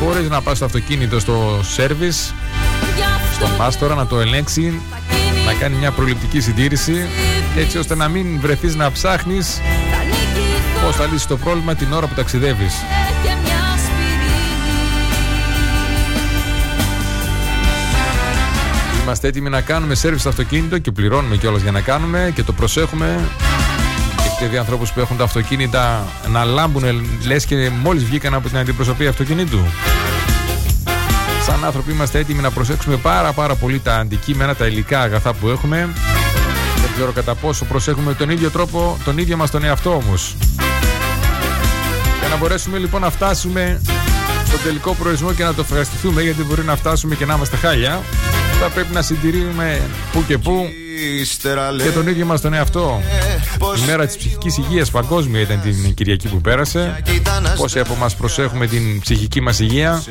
χωρίς 0.00 0.28
να 0.28 0.42
πας 0.42 0.56
στο 0.56 0.64
αυτοκίνητο 0.64 1.20
στο 1.20 1.60
σερβις 1.62 2.34
πάστορα 3.56 3.94
να 3.94 4.06
το 4.06 4.20
ελέγξει, 4.20 4.80
να 5.46 5.52
κάνει 5.52 5.76
μια 5.76 5.90
προληπτική 5.90 6.40
συντήρηση, 6.40 7.06
έτσι 7.56 7.78
ώστε 7.78 7.94
να 7.94 8.08
μην 8.08 8.40
βρεθείς 8.40 8.74
να 8.74 8.92
ψάχνεις 8.92 9.60
πώς 10.84 10.96
θα 10.96 11.04
λύσεις 11.04 11.26
το 11.26 11.36
πρόβλημα 11.36 11.74
την 11.74 11.92
ώρα 11.92 12.06
που 12.06 12.14
ταξιδεύεις. 12.14 12.74
Είμαστε 19.02 19.28
έτοιμοι 19.28 19.48
να 19.48 19.60
κάνουμε 19.60 19.94
σερβις 19.94 20.20
στο 20.20 20.28
αυτοκίνητο 20.28 20.78
και 20.78 20.90
πληρώνουμε 20.90 21.36
κιόλας 21.36 21.62
για 21.62 21.70
να 21.70 21.80
κάνουμε 21.80 22.32
και 22.34 22.42
το 22.42 22.52
προσέχουμε. 22.52 23.20
Έχετε 24.26 24.46
δει 24.50 24.56
ανθρώπους 24.56 24.92
που 24.92 25.00
έχουν 25.00 25.16
τα 25.16 25.24
αυτοκίνητα 25.24 26.06
να 26.28 26.44
λάμπουν 26.44 26.84
λες 27.26 27.44
και 27.44 27.70
μόλις 27.82 28.04
βγήκαν 28.04 28.34
από 28.34 28.48
την 28.48 28.58
αντιπροσωπεία 28.58 29.08
αυτοκινήτου. 29.08 29.58
Σαν 31.46 31.64
άνθρωποι 31.64 31.92
είμαστε 31.92 32.18
έτοιμοι 32.18 32.42
να 32.42 32.50
προσέξουμε 32.50 32.96
πάρα 32.96 33.32
πάρα 33.32 33.54
πολύ 33.54 33.80
τα 33.80 33.96
αντικείμενα, 33.96 34.54
τα 34.54 34.66
υλικά 34.66 35.00
αγαθά 35.00 35.34
που 35.34 35.48
έχουμε. 35.48 35.88
Δεν 36.80 36.90
ξέρω 36.94 37.12
κατά 37.12 37.34
πόσο 37.34 37.64
προσέχουμε 37.64 38.14
τον 38.14 38.30
ίδιο 38.30 38.50
τρόπο, 38.50 38.98
τον 39.04 39.18
ίδιο 39.18 39.36
μας 39.36 39.50
τον 39.50 39.64
εαυτό 39.64 39.94
όμως. 39.94 40.36
Για 42.20 42.28
να 42.28 42.36
μπορέσουμε 42.36 42.78
λοιπόν 42.78 43.00
να 43.00 43.10
φτάσουμε 43.10 43.80
στον 44.46 44.60
τελικό 44.62 44.94
προορισμό 44.94 45.32
και 45.32 45.44
να 45.44 45.54
το 45.54 45.60
ευχαριστηθούμε 45.60 46.22
γιατί 46.22 46.42
μπορεί 46.42 46.62
να 46.62 46.76
φτάσουμε 46.76 47.14
και 47.14 47.26
να 47.26 47.34
είμαστε 47.34 47.56
χάλια 47.56 48.00
θα 48.60 48.68
πρέπει 48.68 48.94
να 48.94 49.02
συντηρούμε 49.02 49.80
που 50.12 50.24
και 50.26 50.38
που 50.38 50.68
και 51.82 51.90
τον 51.90 52.08
ίδιο 52.08 52.26
μας 52.26 52.40
τον 52.40 52.52
εαυτό. 52.52 53.02
Η 53.82 53.86
μέρα 53.86 54.06
της 54.06 54.16
ψυχικής 54.16 54.56
υγείας 54.56 54.90
παγκόσμια 54.90 55.40
ήταν 55.40 55.60
την 55.60 55.94
Κυριακή 55.94 56.28
που 56.28 56.40
πέρασε. 56.40 57.02
Πόσοι 57.56 57.78
από 57.78 57.94
μας 57.94 58.16
προσέχουμε 58.16 58.66
την 58.66 59.00
ψυχική 59.00 59.40
μας 59.40 59.58
υγεία. 59.58 60.02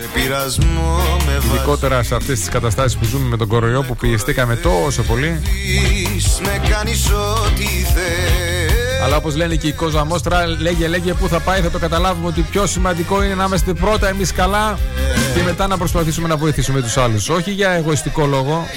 Ειδικότερα 1.46 2.04
σε 2.04 2.16
αυτές 2.16 2.40
τις 2.40 2.50
καταστάσεις 2.50 2.98
που 2.98 3.06
ζούμε 3.06 3.28
με 3.28 3.38
τον 3.38 3.48
κοροϊό 3.48 3.84
που 3.84 3.96
πιεστήκαμε 3.96 4.56
τόσο 4.56 5.02
πολύ. 5.04 5.42
Αλλά 9.04 9.16
όπως 9.16 9.36
λένε 9.36 9.56
και 9.56 9.68
η 9.68 9.72
Κόζα 9.74 10.06
Μόστρα, 10.06 10.46
λέγε, 10.48 10.88
λέγε 10.88 11.14
πού 11.14 11.28
θα 11.28 11.40
πάει, 11.40 11.62
θα 11.62 11.70
το 11.70 11.80
καταλάβουμε 11.80 12.28
ότι 12.28 12.42
πιο 12.42 12.66
σημαντικό 12.66 13.24
είναι 13.24 13.36
να 13.36 13.44
είμαστε 13.44 13.74
πρώτα 13.74 14.08
εμείς 14.08 14.32
καλά 14.32 14.78
και 15.36 15.44
μετά 15.44 15.68
να 15.68 15.78
προσπαθήσουμε 15.78 16.28
να 16.28 16.38
βοηθήσουμε 16.38 16.82
τους 16.82 16.98
άλλους. 16.98 17.30
Όχι 17.30 17.52
για 17.52 17.70
εγωιστικό 17.70 18.26
λόγο. 18.26 18.68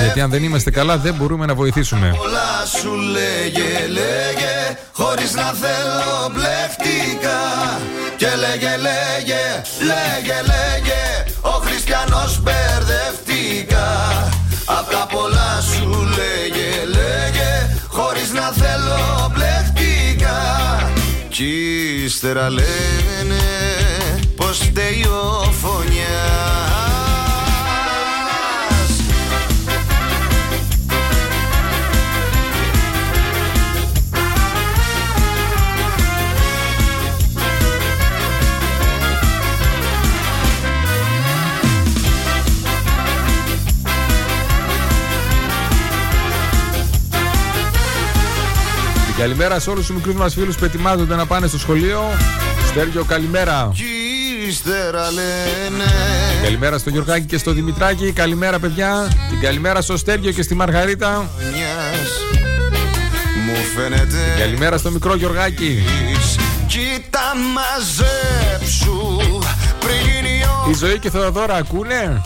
Γιατί 0.00 0.20
αν 0.20 0.30
δεν 0.30 0.42
είμαστε 0.42 0.70
καλά, 0.70 0.98
δεν 0.98 1.14
μπορούμε 1.14 1.46
να 1.46 1.54
βοηθήσουμε. 1.54 2.14
Πολλά 2.16 2.66
σου 2.80 2.94
λέγε, 2.94 3.86
λέγε, 3.88 4.78
χωρίς 4.92 5.34
να 5.34 5.42
θέλω 5.62 6.32
μπλεχτικά. 6.32 7.40
Και 8.16 8.26
λέγε, 8.26 8.76
λέγε, 8.76 9.44
λέγε, 9.80 10.38
λέγε, 10.52 10.87
ύστερα 22.28 22.50
λένε 22.50 23.40
πως 24.36 24.58
φταίει 24.58 25.02
ο 25.02 25.52
Καλημέρα 49.28 49.60
σε 49.60 49.70
όλους 49.70 49.86
τους 49.86 49.96
μικρούς 49.96 50.14
μας 50.14 50.34
φίλους 50.34 50.56
που 50.56 50.64
ετοιμάζονται 50.64 51.14
να 51.14 51.26
πάνε 51.26 51.46
στο 51.46 51.58
σχολείο. 51.58 52.02
Στέργιο, 52.70 53.04
καλημέρα. 53.04 53.72
λένε. 55.10 55.84
Καλημέρα 56.42 56.78
στο 56.78 56.90
Γιωργάκη 56.90 57.26
και 57.26 57.38
στο 57.38 57.52
Δημητράκη. 57.52 58.12
Καλημέρα, 58.12 58.58
παιδιά. 58.58 59.12
Την 59.28 59.40
καλημέρα 59.40 59.80
στο 59.80 59.96
Στέργιο 59.96 60.32
και 60.32 60.42
στη 60.42 60.54
Μαργαρίτα. 60.54 61.30
Μου 63.46 63.54
φαίνεται. 63.76 64.34
Καλημέρα 64.38 64.78
στο 64.78 64.90
μικρό 64.90 65.14
Γιωργάκη. 65.14 65.84
Κοίτα 66.66 67.32
μαζέψου 67.54 69.16
πριν 69.80 70.24
η 70.70 70.74
ζωή 70.78 70.98
και 70.98 71.10
Θεοδόρα 71.10 71.54
ακούνε. 71.54 72.22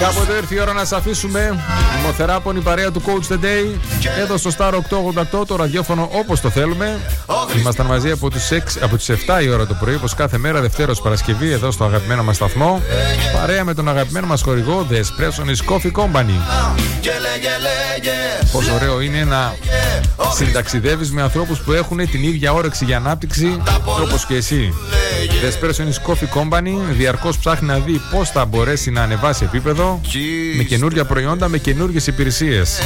Κάποτε 0.00 0.36
ήρθε 0.36 0.54
η 0.54 0.60
ώρα 0.60 0.72
να 0.72 0.84
σα 0.84 0.96
αφήσουμε. 0.96 1.58
Μοθεράπονη 2.04 2.60
παρέα 2.60 2.90
του 2.90 3.02
Coach 3.06 3.32
the 3.32 3.36
Day. 3.36 3.78
Εδώ 4.22 4.36
στο 4.36 4.50
Star 4.58 4.72
888 4.72 5.46
το 5.46 5.56
ραδιόφωνο 5.56 6.08
όπως 6.12 6.40
το 6.40 6.50
θέλουμε. 6.50 7.00
Ήμασταν 7.58 7.86
μαζί 7.86 8.10
από 8.10 8.30
τις 8.30 8.52
6, 8.52 8.78
από 8.80 8.96
τις 8.96 9.10
7 9.10 9.42
η 9.42 9.48
ώρα 9.48 9.66
το 9.66 9.74
πρωί, 9.74 9.94
όπως 9.94 10.14
κάθε 10.14 10.38
μέρα 10.38 10.60
Δευτέρα 10.60 10.92
Παρασκευή, 11.02 11.50
εδώ 11.50 11.70
στο 11.70 11.84
αγαπημένο 11.84 12.22
μας 12.22 12.36
σταθμό. 12.36 12.82
Παρέα 13.32 13.64
με 13.64 13.74
τον 13.74 13.88
αγαπημένο 13.88 14.26
μας 14.26 14.42
χορηγό 14.42 14.86
The 14.90 14.94
Espresso 14.94 15.48
is 15.48 15.72
Coffee 15.72 15.92
Company. 15.92 16.38
Πόσο 18.52 18.74
ωραίο 18.74 19.00
είναι 19.00 19.24
να 19.24 19.54
συνταξιδεύεις 20.34 21.10
με 21.10 21.22
ανθρώπους 21.22 21.58
που 21.58 21.72
έχουν 21.72 22.10
την 22.10 22.22
ίδια 22.22 22.52
όρεξη 22.52 22.84
για 22.84 22.96
ανάπτυξη 22.96 23.62
όπως 24.02 24.26
και 24.26 24.34
εσύ. 24.34 24.74
The 25.42 25.46
Espresso 25.46 25.80
is 25.80 26.10
Coffee 26.10 26.40
Company 26.40 26.72
διαρκώς 26.92 27.38
ψάχνει 27.38 27.68
να 27.68 27.78
δει 27.78 28.00
πώς 28.10 28.30
θα 28.30 28.44
μπορέσει 28.44 28.90
να 28.90 29.02
ανεβάσει 29.02 29.44
επίπεδο 29.44 30.00
με 30.56 30.62
καινούργια 30.62 31.04
προϊόντα, 31.04 31.48
με 31.48 31.58
καινούργιες 32.00 32.06
υπηρεσίες. 32.06 32.78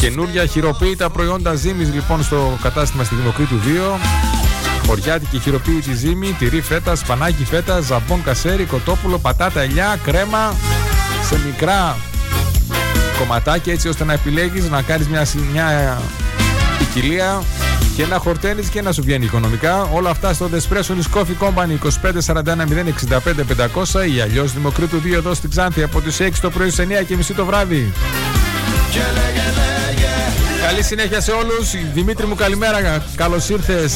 Καινούργια 0.00 0.46
χειροποίητα 0.46 1.10
προϊόντα 1.10 1.54
ζύμης 1.54 1.94
λοιπόν 1.94 2.22
στο 2.22 2.58
κατάστημα 2.62 3.04
στη 3.04 3.14
Δημοκρίτου 3.14 3.56
2. 3.56 3.98
Χωριάτικη 4.86 5.38
χειροποίητη 5.38 5.94
ζύμη, 5.94 6.36
τυρί 6.38 6.60
φέτας, 6.60 6.98
σπανάκι 6.98 7.44
φέτας, 7.44 7.84
ζαμπόν 7.84 8.22
κασέρι, 8.22 8.64
κοτόπουλο, 8.64 9.18
πατάτα 9.18 9.60
ελιά, 9.60 9.98
κρέμα 10.04 10.54
σε 11.28 11.40
μικρά 11.46 11.96
κομματάκια 13.18 13.72
έτσι 13.72 13.88
ώστε 13.88 14.04
να 14.04 14.12
επιλέγεις 14.12 14.70
να 14.70 14.82
κάνεις 14.82 15.08
μια, 15.08 15.26
μια 15.52 15.98
ποικιλία 16.78 17.42
και 17.96 18.06
να 18.06 18.18
χορταίνεις 18.18 18.68
και 18.68 18.82
να 18.82 18.92
σου 18.92 19.02
βγαίνει 19.02 19.24
οικονομικά. 19.24 19.82
Όλα 19.82 20.10
αυτά 20.10 20.32
στο 20.32 20.48
Despressonis 20.52 21.16
Coffee 21.18 21.46
Company 21.46 21.90
2541 22.26 22.42
065 23.08 23.44
500 24.04 24.08
ή 24.14 24.20
αλλιώς 24.20 24.52
Δημοκρίτου 24.52 25.00
2 25.00 25.12
εδώ 25.12 25.34
στην 25.34 25.50
Ξάνθη 25.50 25.82
από 25.82 26.00
τις 26.00 26.20
6 26.20 26.30
το 26.40 26.50
πρωί 26.50 26.70
στις 26.70 26.86
9 27.00 27.04
και 27.06 27.16
μισή 27.16 27.34
το 27.34 27.44
βράδυ. 27.44 27.92
Καλή 30.66 30.82
συνέχεια 30.82 31.20
σε 31.20 31.30
όλους. 31.30 31.70
Δημήτρη 31.94 32.26
μου 32.26 32.34
καλημέρα. 32.34 33.02
Καλώς 33.16 33.48
ήρθες 33.48 33.92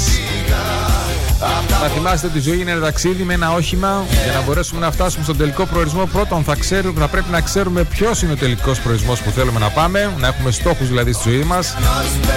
θα 1.81 1.89
θυμάστε 1.95 2.27
ότι 2.27 2.39
η 2.39 2.41
ζωή 2.41 2.61
είναι 2.61 2.71
ένα 2.71 2.81
ταξίδι 2.81 3.23
με 3.23 3.35
ένα 3.35 3.53
όχημα. 3.53 4.05
Για 4.25 4.33
να 4.33 4.41
μπορέσουμε 4.41 4.81
να 4.81 4.91
φτάσουμε 4.91 5.25
στον 5.25 5.37
τελικό 5.37 5.67
προορισμό, 5.67 6.07
πρώτον 6.07 6.45
θα, 6.45 6.55
ξέρουμε, 6.55 7.01
θα 7.01 7.09
πρέπει 7.09 7.31
να 7.31 7.41
ξέρουμε 7.41 7.85
ποιος 7.85 8.23
είναι 8.23 8.33
ο 8.33 8.37
τελικός 8.37 8.81
προορισμός 8.81 9.21
που 9.21 9.31
θέλουμε 9.31 9.59
να 9.59 9.69
πάμε, 9.69 10.13
να 10.19 10.27
έχουμε 10.27 10.51
στόχους 10.51 10.89
δηλαδή 10.89 11.13
στη 11.13 11.31
ζωή 11.31 11.43
μας. 11.43 11.77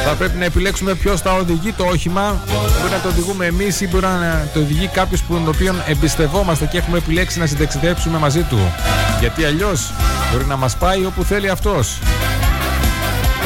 Θα 0.05 0.13
πρέπει 0.13 0.37
να 0.37 0.45
επιλέξουμε 0.45 0.93
ποιος 0.93 1.21
θα 1.21 1.33
οδηγεί 1.33 1.73
το 1.73 1.83
όχημα. 1.83 2.41
Μπορεί 2.79 2.91
να 2.91 2.99
το 2.99 3.07
οδηγούμε 3.07 3.45
εμείς 3.45 3.81
ή 3.81 3.87
μπορεί 3.87 4.05
να 4.05 4.47
το 4.53 4.59
οδηγεί 4.59 4.87
κάποιος 4.87 5.21
που 5.21 5.33
τον 5.33 5.47
οποίο 5.47 5.75
εμπιστευόμαστε 5.87 6.65
και 6.65 6.77
έχουμε 6.77 6.97
επιλέξει 6.97 7.39
να 7.39 7.45
συνταξιδέψουμε 7.45 8.17
μαζί 8.17 8.41
του. 8.41 8.59
Γιατί 9.19 9.45
αλλιώς 9.45 9.93
μπορεί 10.31 10.45
να 10.45 10.55
μας 10.55 10.75
πάει 10.77 11.05
όπου 11.05 11.23
θέλει 11.23 11.49
αυτός. 11.49 11.99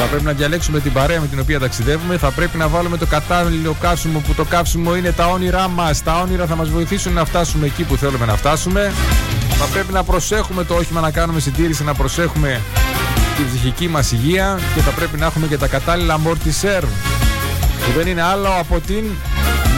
Θα 0.02 0.08
πρέπει 0.08 0.24
να 0.24 0.32
διαλέξουμε 0.32 0.80
την 0.80 0.92
παρέα 0.92 1.20
με 1.20 1.26
την 1.26 1.40
οποία 1.40 1.58
ταξιδεύουμε. 1.60 2.16
Θα 2.16 2.30
πρέπει 2.30 2.56
να 2.56 2.68
βάλουμε 2.68 2.96
το 2.96 3.06
κατάλληλο 3.06 3.76
καύσιμο 3.80 4.18
που 4.18 4.34
το 4.34 4.44
καύσιμο 4.44 4.96
είναι 4.96 5.12
τα 5.12 5.26
όνειρά 5.26 5.68
μας. 5.68 6.02
Τα 6.02 6.20
όνειρα 6.20 6.46
θα 6.46 6.56
μας 6.56 6.68
βοηθήσουν 6.68 7.12
να 7.12 7.24
φτάσουμε 7.24 7.66
εκεί 7.66 7.84
που 7.84 7.96
θέλουμε 7.96 8.26
να 8.26 8.36
φτάσουμε. 8.36 8.92
Θα 9.48 9.64
πρέπει 9.64 9.92
να 9.92 10.04
προσέχουμε 10.04 10.64
το 10.64 10.74
όχημα 10.74 11.00
να 11.00 11.10
κάνουμε 11.10 11.40
συντήρηση, 11.40 11.84
να 11.84 11.94
προσέχουμε 11.94 12.60
την 13.36 13.46
ψυχική 13.46 13.88
μας 13.88 14.12
υγεία 14.12 14.58
και 14.74 14.80
θα 14.80 14.90
πρέπει 14.90 15.18
να 15.18 15.26
έχουμε 15.26 15.46
και 15.46 15.58
τα 15.58 15.66
κατάλληλα 15.66 16.18
amortisser 16.18 16.82
που 17.84 17.92
δεν 17.96 18.06
είναι 18.06 18.22
άλλο 18.22 18.48
από 18.58 18.80
την 18.80 19.04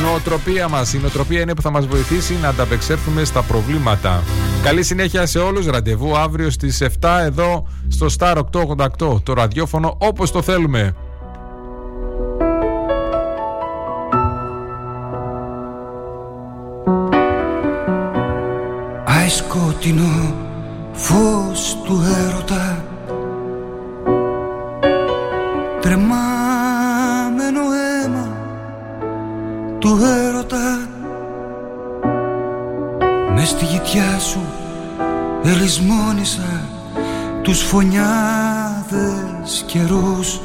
νοοτροπία 0.03 0.69
μας. 0.69 0.93
Η 0.93 0.99
νοοτροπία 0.99 1.41
είναι 1.41 1.55
που 1.55 1.63
θα 1.63 1.71
μας 1.71 1.87
βοηθήσει 1.87 2.39
να 2.43 2.49
ανταπεξέλθουμε 2.49 3.25
στα 3.25 3.43
προβλήματα. 3.43 4.23
Καλή 4.63 4.83
συνέχεια 4.83 5.27
σε 5.27 5.39
όλους. 5.39 5.67
Ραντεβού 5.67 6.17
αύριο 6.17 6.51
στις 6.51 6.81
7 6.81 7.21
εδώ 7.23 7.67
στο 7.89 8.07
Star 8.19 8.37
888. 8.37 9.23
Το 9.23 9.33
ραδιόφωνο 9.33 9.97
όπως 10.01 10.31
το 10.31 10.43
θέλουμε. 10.43 10.95
Άι 19.05 19.29
σκοτεινό 19.29 20.35
φως 20.93 21.77
του 21.85 22.03
έρωτα 22.29 22.85
Τρεμάμενο 25.81 26.34
του 29.85 29.99
έρωτα. 30.27 30.89
Μες 33.35 33.49
στη 33.49 33.65
γητιά 33.65 34.19
σου 34.19 34.41
ελισμόνισα 35.45 36.69
τους 37.43 37.63
φωνιάδες 37.63 38.05
καιρούς. 39.67 40.41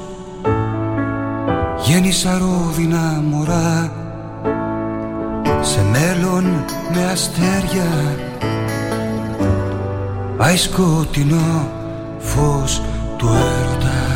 Γέννησα 1.86 2.38
ρόδινα 2.38 3.24
μωρά 3.30 3.92
σε 5.62 5.80
μέλλον 5.92 6.44
με 6.94 7.06
αστέρια. 7.12 8.18
Άι 10.38 10.58
σκοτεινό 10.58 11.68
φως 12.20 12.82
του 13.18 13.28
έρωτα 13.28 14.09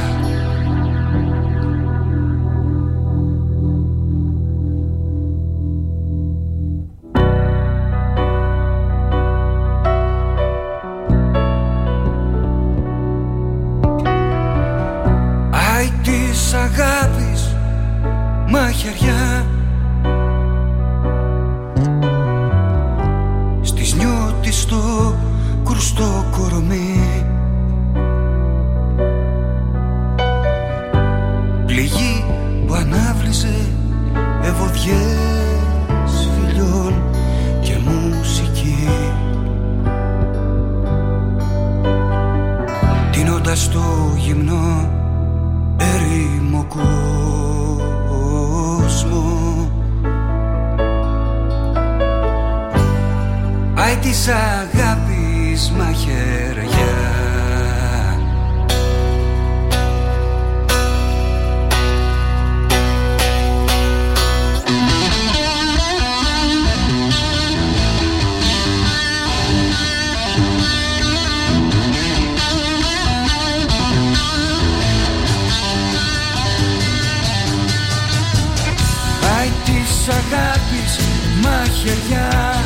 μαχαιριά 81.83 82.63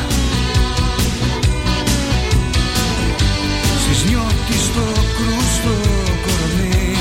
Στις 3.80 4.04
νιώτη 4.08 4.52
στο 4.52 5.00
κρούστο 5.16 5.90
κορμί. 6.24 6.96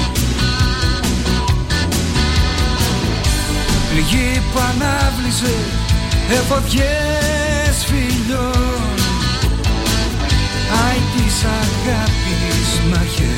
Πληγή 3.92 4.42
που 4.54 4.60
ανάβλησε 4.60 5.56
εφοδιές 6.30 7.86
φιλιών. 7.86 8.98
Άι 10.86 11.00
της 11.16 11.44
αγάπης 11.44 12.90
μαχαιριά 12.90 13.37